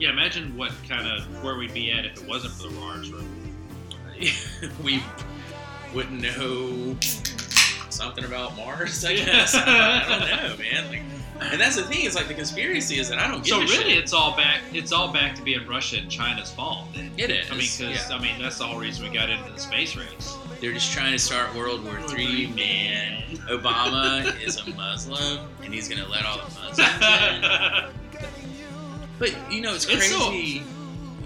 [0.00, 3.10] Yeah, imagine what kind of where we'd be at if it wasn't for the Mars
[3.12, 3.24] rover.
[4.82, 5.02] we
[5.94, 6.96] wouldn't know
[7.90, 9.54] something about Mars, I guess.
[9.54, 10.20] I don't
[10.58, 10.88] know, man.
[10.88, 11.02] Like,
[11.52, 13.90] and that's the thing is like the conspiracy is that I don't give So really,
[13.92, 13.98] shit.
[13.98, 14.62] it's all back.
[14.72, 16.88] It's all back to being Russia and China's fault.
[17.16, 17.46] It is.
[17.50, 18.16] I mean, because yeah.
[18.16, 20.36] I mean that's the whole reason we got into the space race.
[20.60, 23.22] They're just trying to start World War Three, man.
[23.48, 27.90] Obama is a Muslim, and he's gonna let all the Muslims in.
[29.18, 30.62] But you know, it's crazy.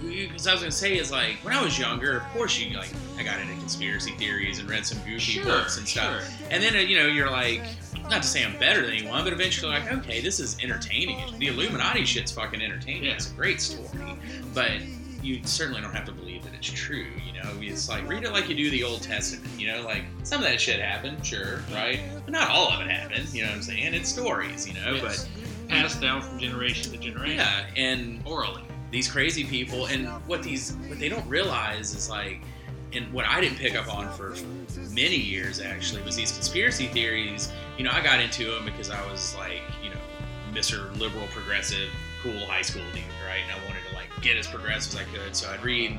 [0.03, 2.93] Because I was gonna say is like when I was younger, of course you like
[3.19, 6.23] I got into conspiracy theories and read some goofy Sure, books and stuff.
[6.25, 6.47] sure.
[6.51, 7.63] And then uh, you know you're like,
[8.11, 11.39] not to say I'm better than anyone, but eventually like, okay, this is entertaining.
[11.39, 13.05] The Illuminati shit's fucking entertaining.
[13.05, 13.15] Yeah.
[13.15, 14.17] It's a great story,
[14.55, 14.71] but
[15.23, 17.07] you certainly don't have to believe that it's true.
[17.27, 19.49] You know, it's like read it like you do the Old Testament.
[19.59, 22.91] You know, like some of that shit happened, sure, right, but not all of it
[22.91, 23.29] happened.
[23.33, 23.95] You know what I'm saying?
[23.95, 25.29] It's stories, you know, It's
[25.69, 28.63] passed down from generation to generation yeah, and orally.
[28.91, 32.41] these crazy people and what these what they don't realize is like
[32.95, 34.35] and what I didn't pick up on for
[34.93, 37.53] many years actually was these conspiracy theories.
[37.77, 40.01] You know, I got into them because I was like, you know,
[40.59, 40.97] Mr.
[40.99, 41.91] Liberal Progressive,
[42.23, 43.43] cool high school dude, right?
[43.45, 43.78] And I wanted
[44.21, 45.35] get as progressive as I could.
[45.35, 45.99] So I'd read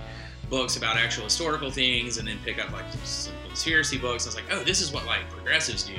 [0.49, 4.25] books about actual historical things and then pick up like some conspiracy books.
[4.25, 5.93] I was like, oh, this is what like progressives do.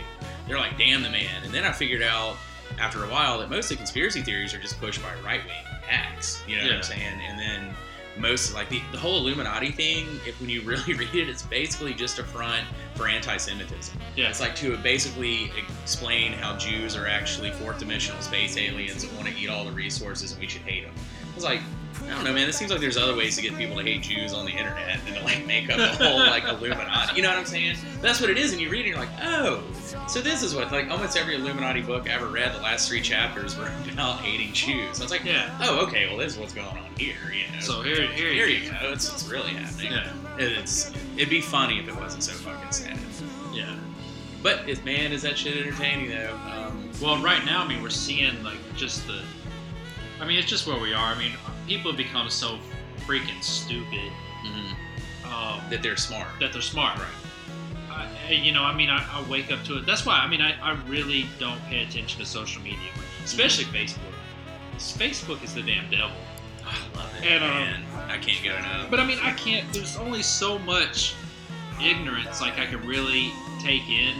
[0.46, 1.44] They're like, damn the man.
[1.44, 2.36] And then I figured out
[2.78, 5.80] after a while that most of the conspiracy theories are just pushed by right wing
[5.86, 6.42] hacks.
[6.46, 7.20] You know what I'm saying?
[7.22, 7.74] And then
[8.18, 11.94] most like the, the whole Illuminati thing, if when you really read it, it's basically
[11.94, 13.98] just a front for anti-Semitism.
[14.16, 14.28] Yeah.
[14.28, 15.52] It's like to basically
[15.82, 19.72] explain how Jews are actually fourth dimensional space aliens that want to eat all the
[19.72, 20.94] resources and we should hate them.
[21.30, 21.60] I was like,
[22.10, 22.48] I don't know, man.
[22.48, 24.98] It seems like there's other ways to get people to hate Jews on the internet
[25.04, 27.14] than to like make up a whole like Illuminati.
[27.16, 27.76] You know what I'm saying?
[28.00, 29.62] That's what it is, and you read it, and you're like, oh,
[30.08, 32.52] so this is what like almost every Illuminati book I ever read.
[32.54, 35.00] The last three chapters were about hating Jews.
[35.00, 35.56] I was like, Yeah.
[35.62, 37.14] oh, okay, well, this is what's going on here.
[37.32, 37.60] You know.
[37.60, 38.92] So here, here, here you go.
[38.92, 39.92] It's, it's really happening.
[39.92, 40.12] Yeah.
[40.38, 42.98] It's it'd be funny if it wasn't so fucking sad.
[43.52, 43.76] Yeah.
[44.42, 46.34] But is man, is that shit entertaining though?
[46.46, 49.20] Um, Well, right now, I mean, we're seeing like just the.
[50.20, 51.12] I mean, it's just where we are.
[51.14, 51.32] I mean,
[51.66, 52.58] people become so
[53.06, 54.12] freaking stupid
[55.24, 56.28] um, that they're smart.
[56.40, 56.98] that they're smart.
[56.98, 58.08] Right.
[58.28, 59.86] I, you know, I mean, I, I wake up to it.
[59.86, 60.18] That's why.
[60.20, 62.78] I mean, I, I really don't pay attention to social media,
[63.24, 63.98] especially Facebook.
[64.76, 66.16] Facebook is the damn devil.
[66.64, 67.84] I love it, And, um.
[68.08, 68.90] I can't get enough.
[68.90, 69.70] But I mean, I can't.
[69.72, 71.14] There's only so much
[71.82, 74.14] ignorance like I can really take in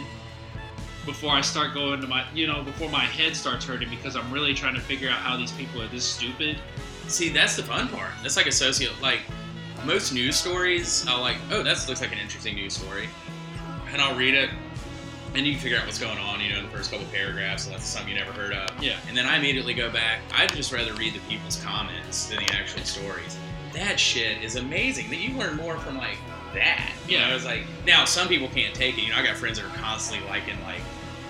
[1.05, 4.31] before I start going to my, you know, before my head starts hurting because I'm
[4.31, 6.59] really trying to figure out how these people are this stupid.
[7.07, 8.11] See, that's the fun part.
[8.21, 8.91] That's like associate.
[9.01, 9.19] Like
[9.85, 13.09] most news stories, I'll like, oh, that looks like an interesting news story,
[13.91, 14.49] and I'll read it,
[15.35, 16.39] and you can figure out what's going on.
[16.39, 18.81] You know, in the first couple paragraphs, and that's something you never heard of.
[18.81, 18.97] Yeah.
[19.07, 20.19] And then I immediately go back.
[20.33, 23.37] I'd just rather read the people's comments than the actual stories.
[23.73, 25.09] That shit is amazing.
[25.09, 26.17] That you learn more from like
[26.53, 26.91] that.
[27.07, 27.29] You Yeah.
[27.29, 29.01] know, it's like now some people can't take it.
[29.01, 30.81] You know, I got friends that are constantly liking like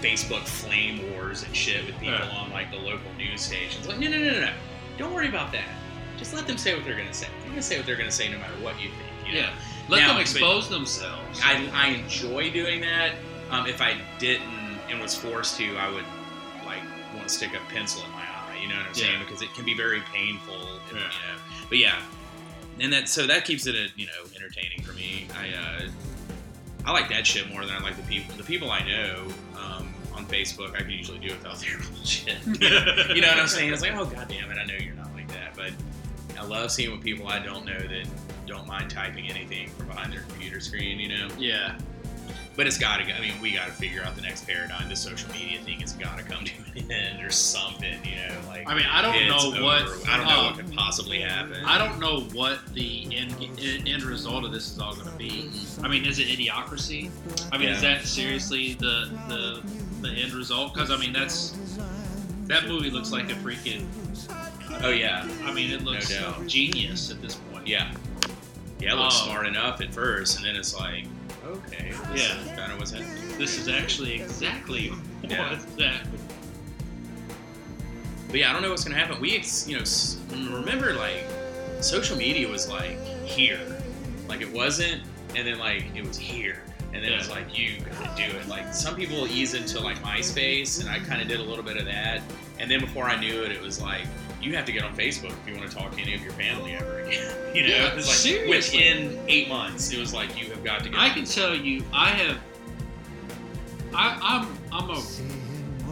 [0.01, 2.30] Facebook flame wars and shit with people Yeah.
[2.30, 3.88] on like the local news stations.
[3.88, 4.53] Like, no, no, no, no, no.
[5.02, 5.66] Don't worry about that.
[6.20, 7.26] Just let them say what they're gonna say.
[7.41, 9.28] They're gonna say what they're gonna say no matter what you think.
[9.28, 9.39] You know?
[9.47, 9.54] Yeah.
[9.89, 11.41] Let Now, them but- expose themselves.
[11.43, 13.14] I, I enjoy doing that.
[13.49, 14.47] Um, if I didn't
[14.91, 16.06] and was forced to, I would
[16.68, 16.84] like
[17.16, 18.60] want to stick a pencil in my eye.
[18.62, 19.14] You know what I'm saying?
[19.20, 19.26] Yeah.
[19.26, 20.54] Because it can be very painful.
[20.54, 20.97] and, Yeah.
[20.97, 21.41] You know.
[21.68, 21.99] But yeah,
[22.80, 25.26] and that so that keeps it uh, you know entertaining for me.
[25.36, 25.89] I uh,
[26.86, 28.36] I like that shit more than I like the people.
[28.36, 29.28] The people I know
[29.58, 32.38] um, on Facebook, I can usually do without their bullshit.
[33.16, 33.72] you know what I'm saying?
[33.72, 35.72] It's like, oh god damn it, I know you're not like that, but
[36.39, 38.07] I love seeing what people I don't know that
[38.47, 40.99] don't mind typing anything from behind their computer screen.
[40.99, 41.28] You know?
[41.38, 41.78] Yeah.
[42.55, 43.14] but it's got to go.
[43.14, 44.89] I mean, we got to figure out the next paradigm.
[44.89, 47.97] The social media thing has got to come to an end or something.
[48.03, 49.84] You know, like I mean, I don't know what.
[50.07, 51.64] I don't know uh, what could possibly happen.
[51.66, 53.34] I don't know what the end
[53.88, 55.49] end result of this is all going to be.
[55.84, 57.09] I mean, is it idiocracy?
[57.51, 59.62] I mean, is that seriously the the
[60.02, 60.74] the end result?
[60.74, 61.52] Because I mean, that's
[62.47, 63.86] that movie looks like a freaking.
[64.84, 66.47] Oh yeah, I mean, it looks doubt.
[66.47, 67.68] genius at this point.
[67.68, 67.91] yeah,
[68.80, 68.93] yeah.
[68.93, 71.06] It looks Um, smart enough at first, and then it's like,
[71.45, 72.39] okay, this Yeah.
[72.41, 73.38] is kind of what's happening.
[73.38, 74.91] This is actually exactly
[75.24, 75.49] Yeah.
[75.52, 76.08] what's that.
[78.30, 79.20] But yeah, I don't know what's gonna happen.
[79.20, 81.26] We, ex- you know, remember like
[81.82, 83.60] social media was like here,
[84.30, 85.02] like it wasn't,
[85.36, 86.64] and then like it was here,
[86.94, 88.48] and then it was like you gotta do it.
[88.48, 91.78] Like some people ease into like MySpace, and I kind of did a little bit
[91.78, 92.22] of that,
[92.60, 94.06] and then before I knew it, it was like
[94.42, 96.34] you have to get on Facebook if you want to talk to any of your
[96.34, 97.32] family ever again.
[97.56, 98.78] you know, Yeah, it was like seriously.
[98.80, 101.00] within eight months, it was like you have got to get.
[101.00, 102.39] I can tell you, I have.
[103.94, 105.02] I, I'm I'm a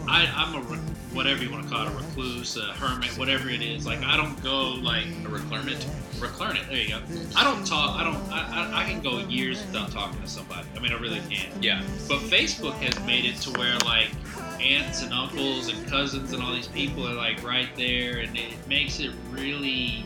[0.08, 0.80] I, I'm a
[1.14, 3.86] whatever you want to call it, a recluse, a hermit, whatever it is.
[3.86, 5.86] Like I don't go like a reclurement.
[6.20, 6.68] reclurnet.
[6.68, 7.02] There you go.
[7.36, 8.00] I don't talk.
[8.00, 8.18] I don't.
[8.32, 10.68] I, I, I can go years without talking to somebody.
[10.76, 11.50] I mean, I really can.
[11.62, 14.10] Yeah, But Facebook has made it to where like
[14.62, 18.68] aunts and uncles and cousins and all these people are like right there, and it
[18.68, 20.06] makes it really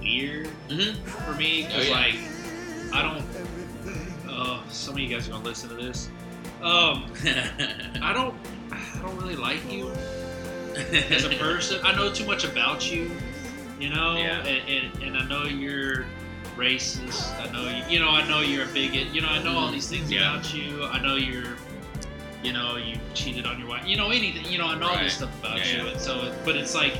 [0.00, 1.02] weird mm-hmm.
[1.04, 1.94] for me Oh, because yeah.
[1.94, 2.14] like
[2.92, 3.24] I don't.
[4.28, 6.08] Uh, some of you guys are gonna listen to this.
[6.62, 7.12] Um,
[8.02, 8.34] I don't.
[8.72, 9.90] I don't really like you
[11.12, 11.80] as a person.
[11.84, 13.10] I know too much about you,
[13.78, 14.44] you know, Yeah.
[14.44, 16.06] and, and, and I know you're
[16.56, 17.38] racist.
[17.40, 19.08] I know you, you know, I know you're a bigot.
[19.14, 20.32] You know, I know all these things Yeah.
[20.34, 20.84] about you.
[20.84, 21.56] I know you're,
[22.42, 23.86] you know, you cheated on your wife.
[23.86, 24.44] You know, anything.
[24.50, 25.04] You know, I know all Right.
[25.04, 25.88] this stuff about Yeah, you.
[25.88, 26.94] And so, but it's like,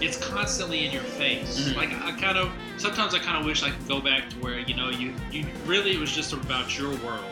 [0.00, 1.60] it's constantly in your face.
[1.68, 1.76] Mhm.
[1.76, 4.58] Like I kind of sometimes I kind of wish I could go back to where
[4.58, 7.24] you know you you really it was just about your world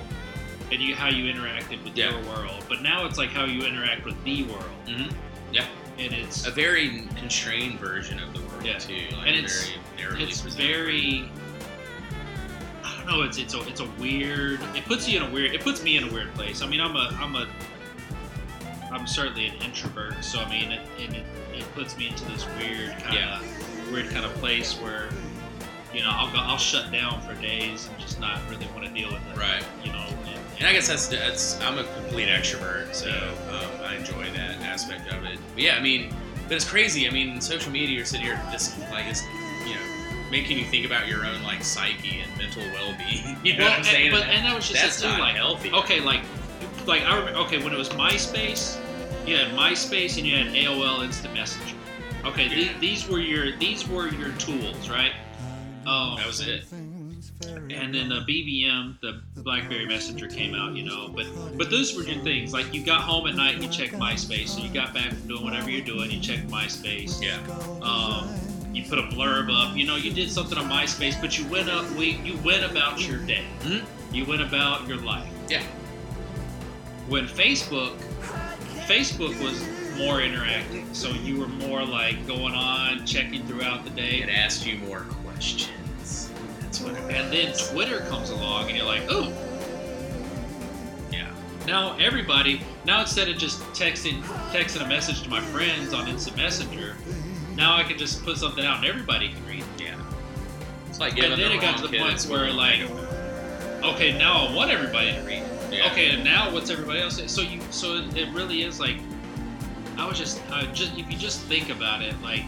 [0.72, 2.10] and you how you interacted with Yeah.
[2.10, 2.64] your world.
[2.68, 5.04] But now it's like how you interact with the world, hmm
[5.52, 5.66] Yeah.
[5.98, 8.78] and it's a very constrained version of the world Yeah.
[8.78, 9.04] too.
[9.16, 11.28] Like And it's- very it's very
[12.84, 13.22] I don't know.
[13.22, 14.60] It's it's a it's a weird.
[14.74, 15.54] It puts you in a weird.
[15.54, 16.62] It puts me in a weird place.
[16.62, 17.46] I mean, I'm a I'm a
[18.92, 22.90] I'm certainly an introvert, so I mean, it, it, it puts me into this weird
[23.02, 23.40] kind Yeah.
[23.40, 25.08] of weird kind of place where
[25.92, 28.90] you know I'll go I'll shut down for days and just not really want to
[28.92, 29.36] deal with it.
[29.36, 29.64] Right.
[29.84, 30.06] You know.
[30.62, 33.10] And, I guess that's that's I'm a complete extrovert, so
[33.50, 35.36] um, I enjoy that aspect of it.
[35.54, 36.14] But yeah, I mean,
[36.46, 37.08] but it's crazy.
[37.08, 39.24] I mean, social media, you're sitting here just like it's
[39.66, 39.80] you know
[40.30, 43.36] making you think about your own like psyche and mental well-being.
[43.44, 44.12] You know well, what I'm saying?
[44.12, 45.08] and, but And that was just that's it too.
[45.08, 45.72] not Like healthy.
[45.72, 46.20] okay, like
[46.86, 47.40] like I remember.
[47.40, 48.78] Okay, when it was MySpace,
[49.26, 51.74] you had MySpace and you had AOL Instant Messenger.
[52.24, 52.78] Okay, Yeah.
[52.78, 55.10] these were your these were your tools, right?
[55.86, 56.62] Um, that was it.
[57.46, 61.08] And then the BBM, the BlackBerry Messenger came out, you know.
[61.08, 61.26] But
[61.56, 62.52] but those were your things.
[62.52, 64.48] Like you got home at night and you checked MySpace.
[64.48, 67.22] So you got back from doing whatever you're doing, you checked MySpace.
[67.22, 67.38] Yeah.
[67.82, 68.34] Um,
[68.74, 69.76] you put a blurb up.
[69.76, 71.88] You know, you did something on MySpace, but you went up.
[71.92, 73.44] We you went about your day.
[73.62, 73.84] Mhm.
[74.12, 75.28] You went about your life.
[75.48, 75.62] Yeah.
[77.08, 77.96] When Facebook,
[78.86, 79.60] Facebook was
[79.98, 84.22] more interactive, so you were more like going on, checking throughout the day.
[84.22, 85.68] It asked you more questions.
[86.82, 87.52] That's And then.
[87.54, 89.32] Twitter comes along, and you're like, oh.
[91.10, 91.30] Yeah.
[91.66, 94.22] Now everybody, now instead of just texting
[94.52, 96.96] texting a message to my friends on Instant Messenger,
[97.56, 99.60] now I can just put something out and everybody can read.
[99.60, 99.82] it.
[99.82, 100.00] Yeah.
[100.88, 102.82] It's like giving And then the it got to the kid point where, like.
[103.82, 105.42] Okay, now I want everybody to read.
[105.72, 105.90] Yeah.
[105.90, 107.16] Okay, and now what's everybody else?
[107.16, 107.26] say?
[107.26, 108.96] So you, so it, it really is like,
[109.96, 112.44] I was just, I just if you just think about it, like,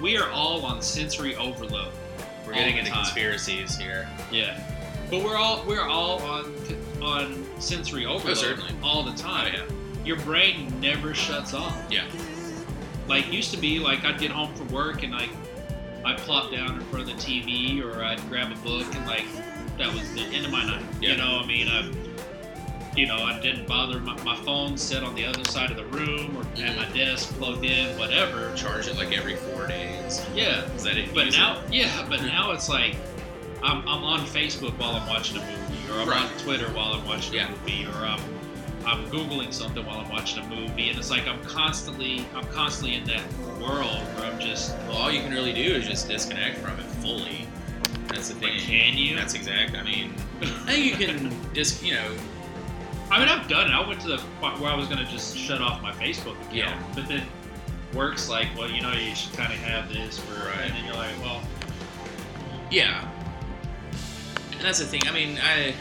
[0.00, 1.92] we are all on sensory overload.
[2.46, 3.04] We're getting into time.
[3.04, 4.08] conspiracies here.
[4.32, 4.60] Yeah,
[5.10, 6.54] but we're all we're all on
[7.02, 8.72] on sensory oh, overload certainly.
[8.82, 9.54] all the time.
[9.68, 11.76] Oh, Your brain never shuts off.
[11.90, 12.06] Yeah.
[13.08, 15.30] Like used to be, like I'd get home from work and like
[16.04, 19.26] I'd plop down in front of the TV or I'd grab a book and like
[19.78, 20.84] that was the end of my night.
[21.00, 21.12] Yeah.
[21.12, 21.90] You know, I mean, I,
[22.96, 25.84] you know, I didn't bother my, my phone set on the other side of the
[25.86, 26.94] room or at my mm.
[26.94, 28.52] desk plugged in, whatever.
[28.56, 30.24] Charge it like every four days.
[30.34, 31.14] Yeah, Is that it?
[31.14, 32.26] but now, yeah, but mm.
[32.26, 32.96] now it's like
[33.62, 37.06] I'm, I'm on Facebook while I'm watching a movie, or I'm on Twitter while I'm
[37.06, 37.48] watching Yeah.
[37.48, 38.20] a movie, or I'm
[38.86, 42.96] I'm googling something while I'm watching a movie, and it's like I'm constantly I'm constantly
[42.96, 43.22] in that
[43.60, 46.86] world where I'm just Well, all you can really do is just disconnect from it
[47.02, 47.46] fully.
[48.08, 48.54] That's the thing.
[48.54, 49.14] like, can you?
[49.14, 49.76] That's exact.
[49.76, 52.12] I mean, I think you can just, you know,
[53.10, 53.74] I mean, I've done it.
[53.74, 56.54] I went to the point where I was gonna just shut off my Facebook account,
[56.54, 56.82] Yeah.
[56.94, 57.26] but then
[57.92, 60.60] works like, well, you know, you should kind of have this for, Right.
[60.60, 61.42] and then you're like, well,
[62.70, 63.08] yeah.
[64.52, 65.00] And that's the thing.
[65.08, 65.74] I mean, I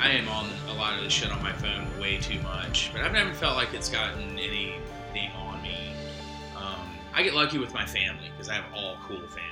[0.00, 3.02] I am on a lot of the shit on my phone way too much, but
[3.02, 5.92] I've never felt like it's gotten anything on me.
[6.56, 9.51] Um, I get lucky with my family because I have all cool family.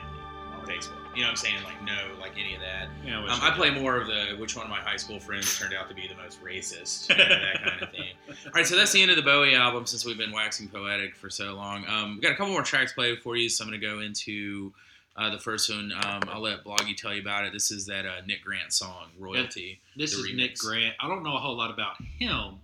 [1.15, 1.57] You know what I'm saying?
[1.65, 2.89] Like no, like any of that.
[3.05, 5.75] Yeah, Um, I play more of the which one of my high school friends turned
[5.75, 8.13] out to be the most racist, you know, that kind of thing.
[8.47, 11.17] All right, so that's the end of the Bowie album since we've been waxing poetic
[11.17, 11.85] for so long.
[11.89, 13.99] Um, we got a couple more tracks played for you, so I'm going to go
[14.01, 14.73] into
[15.17, 15.93] uh, the first one.
[15.93, 17.53] Um, I'll let Bloggy tell you about it.
[17.53, 19.81] This is that uh, Nick Grant song, Royalty.
[19.97, 20.57] This the is Nick.
[20.59, 20.95] Grant.
[21.01, 22.61] I don't know a whole lot about him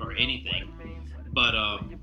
[0.00, 0.72] or anything,
[1.34, 2.00] but um,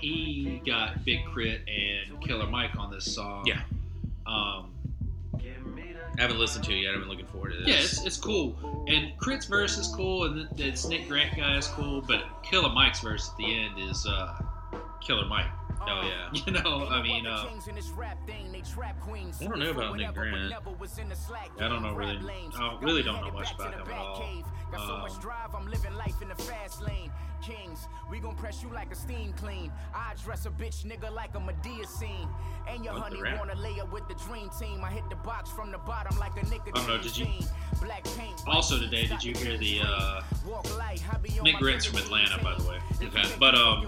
[0.00, 1.62] he got Big K.R.I.T.
[2.10, 3.44] and Killer Mike on this song.
[3.46, 3.60] Yeah.
[4.26, 4.70] Um,
[6.18, 6.94] I haven't listened to it yet.
[6.94, 7.68] I've been looking forward to this.
[7.68, 8.56] yeah, it's, it's cool.
[8.88, 12.68] And K.R.I.T.'s verse is cool, and th- this Nick Grant guy is cool, but Killer
[12.70, 14.40] Mike's verse at the end is uh,
[15.00, 15.46] Killer Mike.
[15.86, 16.30] Oh, yeah.
[16.46, 17.44] You know, I mean, uh,
[19.40, 20.34] I don't know about Nick Grant.
[21.60, 22.16] I don't know really.
[22.58, 24.16] I really don't know much about him at all.
[24.72, 25.20] Got so much Um,
[27.46, 27.84] drive, I'm living life in the fast lane.
[27.84, 29.72] Kings, we gon' press you like a steam clean.
[29.94, 32.28] I dress a bitch nigga like a Madea scene.
[32.68, 34.82] And your honey wanna lay up with the dream team.
[34.84, 36.72] I hit the box from the bottom like a nigga.
[36.74, 37.26] Don't know, did you-
[37.82, 41.56] Black paint, Also today, did you hear the uh, Walk light, I be on Nick
[41.56, 42.78] niggas from Atlanta, by the way.
[43.02, 43.22] Okay.
[43.38, 43.86] But um,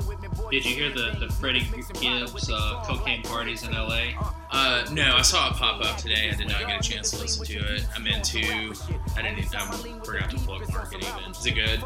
[0.51, 1.67] did you hear the the Freddie
[2.01, 4.15] Gibbs uh, cocaine parties in L.A.?
[4.51, 6.31] Uh, no, I saw it pop up today.
[6.31, 7.87] I did not get a chance to listen to it.
[7.95, 8.75] I meant to.
[9.17, 9.55] I didn't.
[9.55, 9.71] I
[10.05, 11.31] forgot to plug it even.
[11.31, 11.81] Is it good?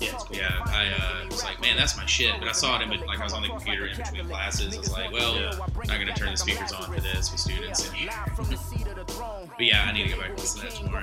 [0.00, 0.36] Yeah, it's cool.
[0.36, 2.34] Yeah, I uh, was like, man, that's my shit.
[2.38, 4.74] But I saw it in, like I was on the computer in between classes.
[4.74, 5.50] I was like, well, Yeah.
[5.52, 8.10] I'm not gonna turn the speakers on for this with students here.
[9.56, 11.02] But yeah, I need to go back and listen to that tomorrow.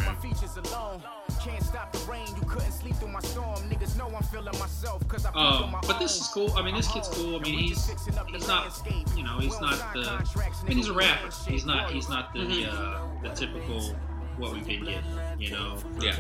[1.44, 3.58] Can't stop the rain, you couldn't sleep through my storm.
[3.70, 6.54] Niggas know I'm feeling myself, cause I Um, my but this is cool.
[6.56, 7.36] I mean, this kid's cool.
[7.36, 8.82] I mean, he's he's not,
[9.18, 10.02] you know, he's not the.
[10.10, 11.30] I mean, he's a rapper.
[11.48, 11.92] He's not.
[11.92, 13.96] He's not the uh, the typical
[14.38, 15.04] what we've been getting.
[15.40, 16.16] You know, Yeah,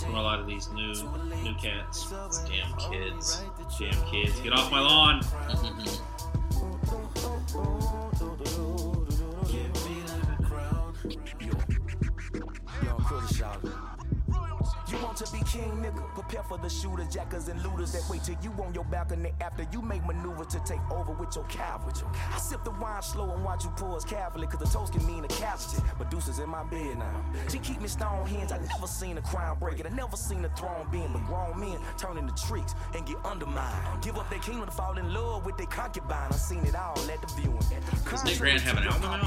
[0.00, 0.92] from a lot of these new
[1.42, 2.12] new cats.
[2.48, 3.42] damn kids.
[3.78, 5.20] Damn kids, get off my lawn.
[5.22, 5.88] Mm-hmm.
[15.24, 16.02] To be king, nigga?
[16.14, 19.66] Prepare for the shooters, jackers, and looters that wait till you on your balcony after
[19.72, 21.92] you make maneuvers to take over with your cavalry.
[22.32, 25.06] I sip the wine slow and watch you pour us carefully, cause the toast can
[25.06, 25.82] mean a casualty.
[25.98, 27.24] Medusa's in my bed now.
[27.48, 28.52] She keep me stone hinged.
[28.52, 29.86] I never seen a crown break it.
[29.86, 34.02] I never seen a throne bend, but grown men turn into tricks and get undermined.
[34.02, 36.28] Give up their kingdom to fall in love with their concubine.
[36.30, 37.58] I seen it all at the viewing.
[38.10, 39.22] Does Nick Grant have an album out?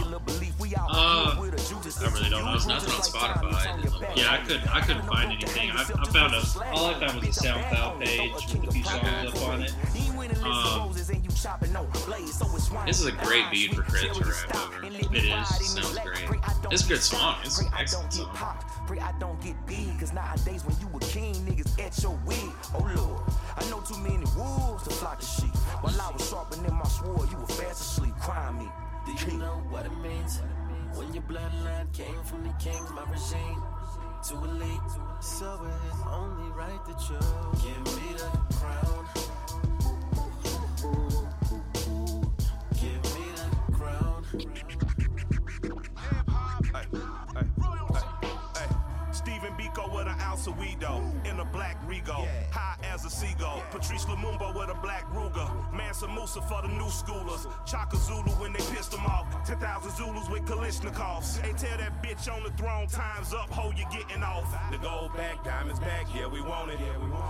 [0.90, 1.36] Uh,
[2.02, 2.52] I really don't know.
[2.52, 3.78] There's nothing on Spotify.
[3.78, 4.68] It doesn't look Yeah, I couldn't.
[4.76, 5.72] I couldn't find anything.
[5.72, 6.42] I, I found a.
[6.72, 9.74] All I found was a SoundCloud page with a few songs up on it.
[10.44, 10.92] Um,
[12.86, 14.20] This is a great beat for K.R.I.T.
[14.20, 14.86] to rap over.
[14.86, 15.68] It is.
[15.74, 16.40] Sounds great.
[16.72, 17.36] It's a good song.
[17.44, 18.36] It's an excellent song.
[18.88, 22.38] Pray I don't get big, cause nowadays when you a king, niggas at your wig.
[22.74, 23.22] Oh lord,
[23.58, 25.56] I know too many wolves to flock the sheep.
[25.82, 28.68] While I was sharpening my sword, you were fast asleep, crying me.
[29.06, 30.42] Do you know what it means
[30.96, 33.62] when your bloodline came from the kings, my regime?
[34.30, 34.80] To elite,
[35.22, 37.20] so it's only right that you
[37.62, 39.06] give me the crown.
[42.74, 44.26] Give me the crown.
[49.12, 53.10] Stephen Biko with an ounce of weed though, in a black Rego, high as a
[53.10, 53.62] seagull.
[53.72, 57.48] Patrice Lumumba with a black Ruger, Mansa Musa for the new schoolers.
[57.68, 59.26] Shaka Zulu when they pissed them off.
[59.46, 61.42] 10,000 Zulus with Kalashnikovs.
[61.42, 64.46] They tell that bitch on the throne, time's up, ho, you getting off.
[64.72, 66.80] The gold back, diamonds back, yeah, we want it.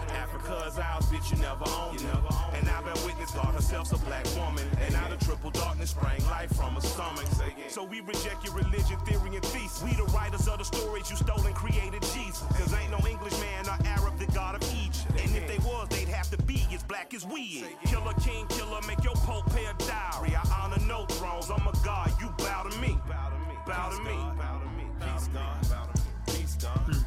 [0.09, 2.05] Africa's ours, bitch, you never owned it.
[2.53, 4.65] And I've been witness, God herself's a black woman.
[4.81, 7.25] And out of triple darkness sprang life from her stomach.
[7.69, 9.83] So we reject your religion, theory, and thesis.
[9.83, 12.43] We the writers of the stories you stole and created Jesus.
[12.57, 15.11] Cause ain't no Englishman or Arab the God of Egypt.
[15.21, 17.67] And if they was, they'd have to be as black as we is.
[17.85, 20.35] Killer king, killer, make your pope pay a dowry.
[20.35, 22.97] I honor no thrones, I'm a god, you bow to me.
[23.07, 23.55] Bow to me.
[23.65, 24.15] Bow to me.
[24.37, 24.85] Bow to me.
[24.99, 25.69] Peace, God.
[25.69, 26.05] Bow to me.
[26.27, 26.77] Peace, God.
[26.77, 27.01] Hmm.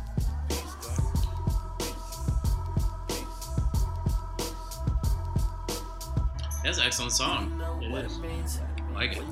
[6.65, 7.61] That's an excellent song.
[7.83, 8.17] it What is.
[8.17, 9.23] it means I like it.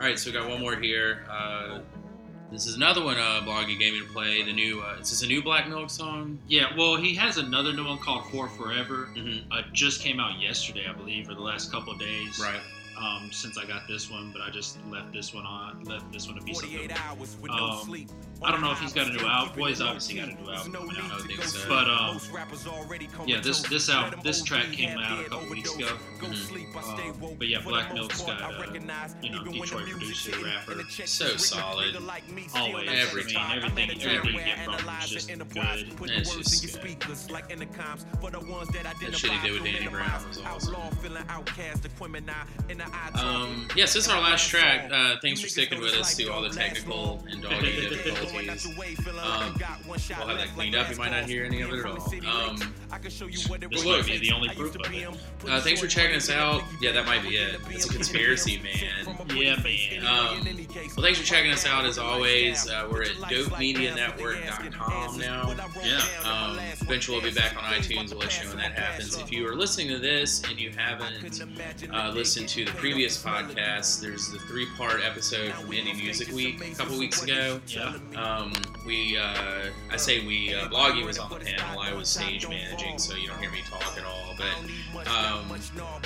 [0.00, 1.26] All right, so we got one more here.
[1.28, 1.80] Uh,
[2.50, 4.42] this is another one uh, Bloggy gave me to play.
[4.42, 6.38] The new, uh, is this a new Black Milk song?
[6.48, 9.08] Yeah, well, he has another new one called For Forever.
[9.14, 9.52] Mm-hmm.
[9.52, 12.40] Uh, just came out yesterday, I believe, or the last couple of days.
[12.40, 12.60] Right.
[13.00, 16.26] Um, since I got this one, but I just left this one on, left this
[16.26, 16.90] one to be something.
[16.92, 18.10] hours with no Um, sleep.
[18.42, 19.56] I don't know if he's got a new album.
[19.58, 21.68] Boy's obviously got a new album coming I don't think so.
[21.68, 22.20] But um,
[23.26, 25.86] yeah, this this out this track came out a couple weeks ago.
[25.86, 26.76] Mm-hmm.
[26.78, 28.58] Um, but yeah, Black Milk's got uh,
[29.22, 30.72] you know Detroit producer, rapper.
[31.10, 31.94] So solid.
[32.54, 35.70] Always, Every I mean, everything, everything you get from him is just good.
[36.10, 36.82] And It's just good.
[39.00, 40.74] That shit he did with Danny Brown was awesome.
[43.14, 44.90] Um, yes, this is our last track.
[44.90, 48.66] Uh, thanks for sticking with us through all the technical and doggy difficulties.
[48.66, 48.74] Um,
[49.86, 50.90] we'll have that cleaned up.
[50.90, 52.00] You might not hear any of it at all.
[52.26, 52.56] Um,
[53.02, 53.48] This
[53.84, 53.98] Look.
[53.98, 55.08] might be the only proof of it.
[55.48, 56.62] uh, thanks for checking us out.
[56.80, 57.60] Yeah, that might be it.
[57.70, 59.16] It's a conspiracy, man.
[59.36, 60.06] Yeah, man.
[60.06, 60.44] Um,
[60.96, 62.68] well, thanks for checking us out as always.
[62.68, 65.54] Uh, we're at dopemedianetwork.com now.
[65.84, 66.00] Yeah.
[66.24, 68.10] Um, eventually, we'll be back on iTunes.
[68.10, 69.16] We'll let you know when that happens.
[69.18, 71.42] If you are listening to this and you haven't
[71.92, 76.60] uh, listened to the previous podcast, there's the three part episode from Indie Music Week
[76.72, 77.60] a couple weeks ago.
[77.66, 77.94] Yeah.
[78.16, 78.52] Um,
[78.86, 81.80] we, uh, I say we, uh, Bloggy was on the panel.
[81.80, 84.34] I was stage managing, so you don't hear me talk at all.
[84.36, 85.48] But um,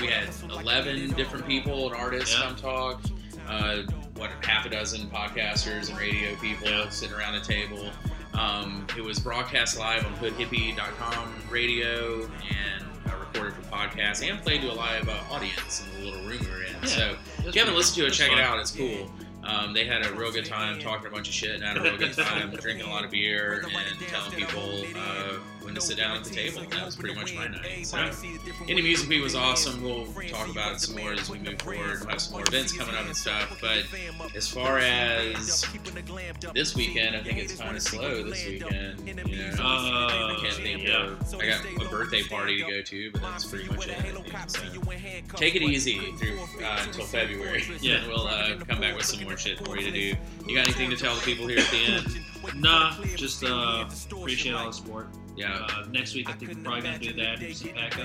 [0.00, 2.46] we had 11 different people and artists Yeah.
[2.46, 3.00] come talk.
[3.48, 3.82] Uh,
[4.16, 6.88] what, half a dozen podcasters and radio people Yeah.
[6.88, 7.90] sitting around a table.
[8.32, 14.60] Um, it was broadcast live on hoodhippie.com radio and uh, recorded for podcast and played
[14.62, 16.72] to a live uh, audience in the little room we were in.
[16.82, 16.88] Yeah.
[16.88, 18.58] So if you haven't listened to it, that's check it out.
[18.58, 19.10] It's cool.
[19.44, 21.82] Um, they had a real good time talking a bunch of shit and had a
[21.82, 25.96] real good time drinking a lot of beer and telling people uh, when to sit
[25.96, 26.60] down at the table.
[26.60, 27.86] And that was pretty much my night.
[27.86, 29.82] So, Indie Music Week was awesome.
[29.82, 32.00] We'll talk about it some more as we move forward.
[32.00, 33.58] We'll have some more events coming up and stuff.
[33.60, 33.84] But
[34.34, 35.64] as far as
[36.54, 39.06] this weekend, I think it's kind of slow this weekend.
[39.06, 39.22] You know,
[39.60, 41.06] Uh, I can't think yeah.
[41.06, 41.34] of.
[41.40, 43.96] I got a birthday party to go to, but that's pretty much it.
[43.98, 44.50] Think.
[44.50, 44.60] So,
[45.36, 47.62] take it easy through uh, until February.
[47.80, 47.96] Yeah.
[47.98, 50.14] and we'll uh, come back with some more shit for you to do.
[50.46, 52.20] You got anything to tell the people here at the end?
[52.60, 55.08] Nah, just uh, appreciate all the support.
[55.36, 55.66] Yeah.
[55.70, 57.56] Uh, next week, I think we're probably gonna do that.
[57.56, 57.98] Some pack.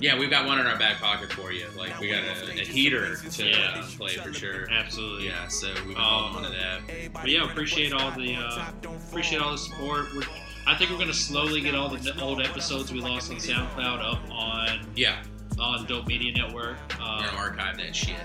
[0.00, 1.66] Yeah, we've got one in our back pocket for you.
[1.76, 3.56] Like we got a, a heater to Yeah.
[3.76, 4.68] uh, play for sure.
[4.70, 5.26] Absolutely.
[5.28, 7.12] Yeah, so we've been Um, holding on to that.
[7.12, 8.64] But yeah, appreciate all the uh,
[9.10, 10.06] appreciate all the support.
[10.14, 10.22] We're,
[10.66, 14.20] I think we're gonna slowly get all the old episodes we lost on SoundCloud up
[14.30, 15.22] on Yeah,
[15.58, 16.76] on Dope Media Network.
[16.98, 18.16] we're Uh, archive that shit.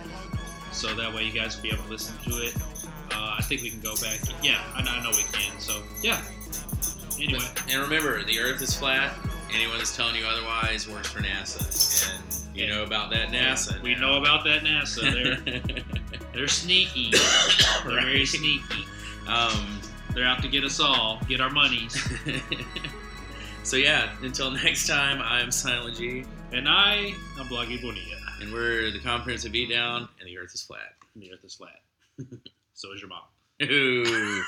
[0.72, 2.56] so that way you guys will be able to listen to it.
[3.12, 4.20] Uh, I think we can go back.
[4.44, 5.60] Yeah, I know, I know we can.
[5.60, 6.22] So yeah.
[7.20, 7.40] Anyway,
[7.72, 9.14] And remember, the Earth is flat.
[9.54, 13.82] Anyone that's telling you otherwise works for NASA, and you know about that NASA.
[13.82, 14.02] we now.
[14.02, 15.02] know about that NASA.
[15.46, 15.72] They're
[16.34, 17.12] they're sneaky.
[17.86, 18.84] They're very sneaky.
[19.28, 19.80] um,
[20.14, 21.96] They're out to get us all, get our monies.
[23.64, 28.18] so yeah, until next time, I'm Silent G, And I, I'm Bloggy Bonilla.
[28.42, 30.96] and we're the Comprehensive Beatdown, and the Earth is flat.
[31.14, 31.80] And the Earth is flat.
[32.74, 33.22] so is your mom.
[33.64, 34.44] Ooh.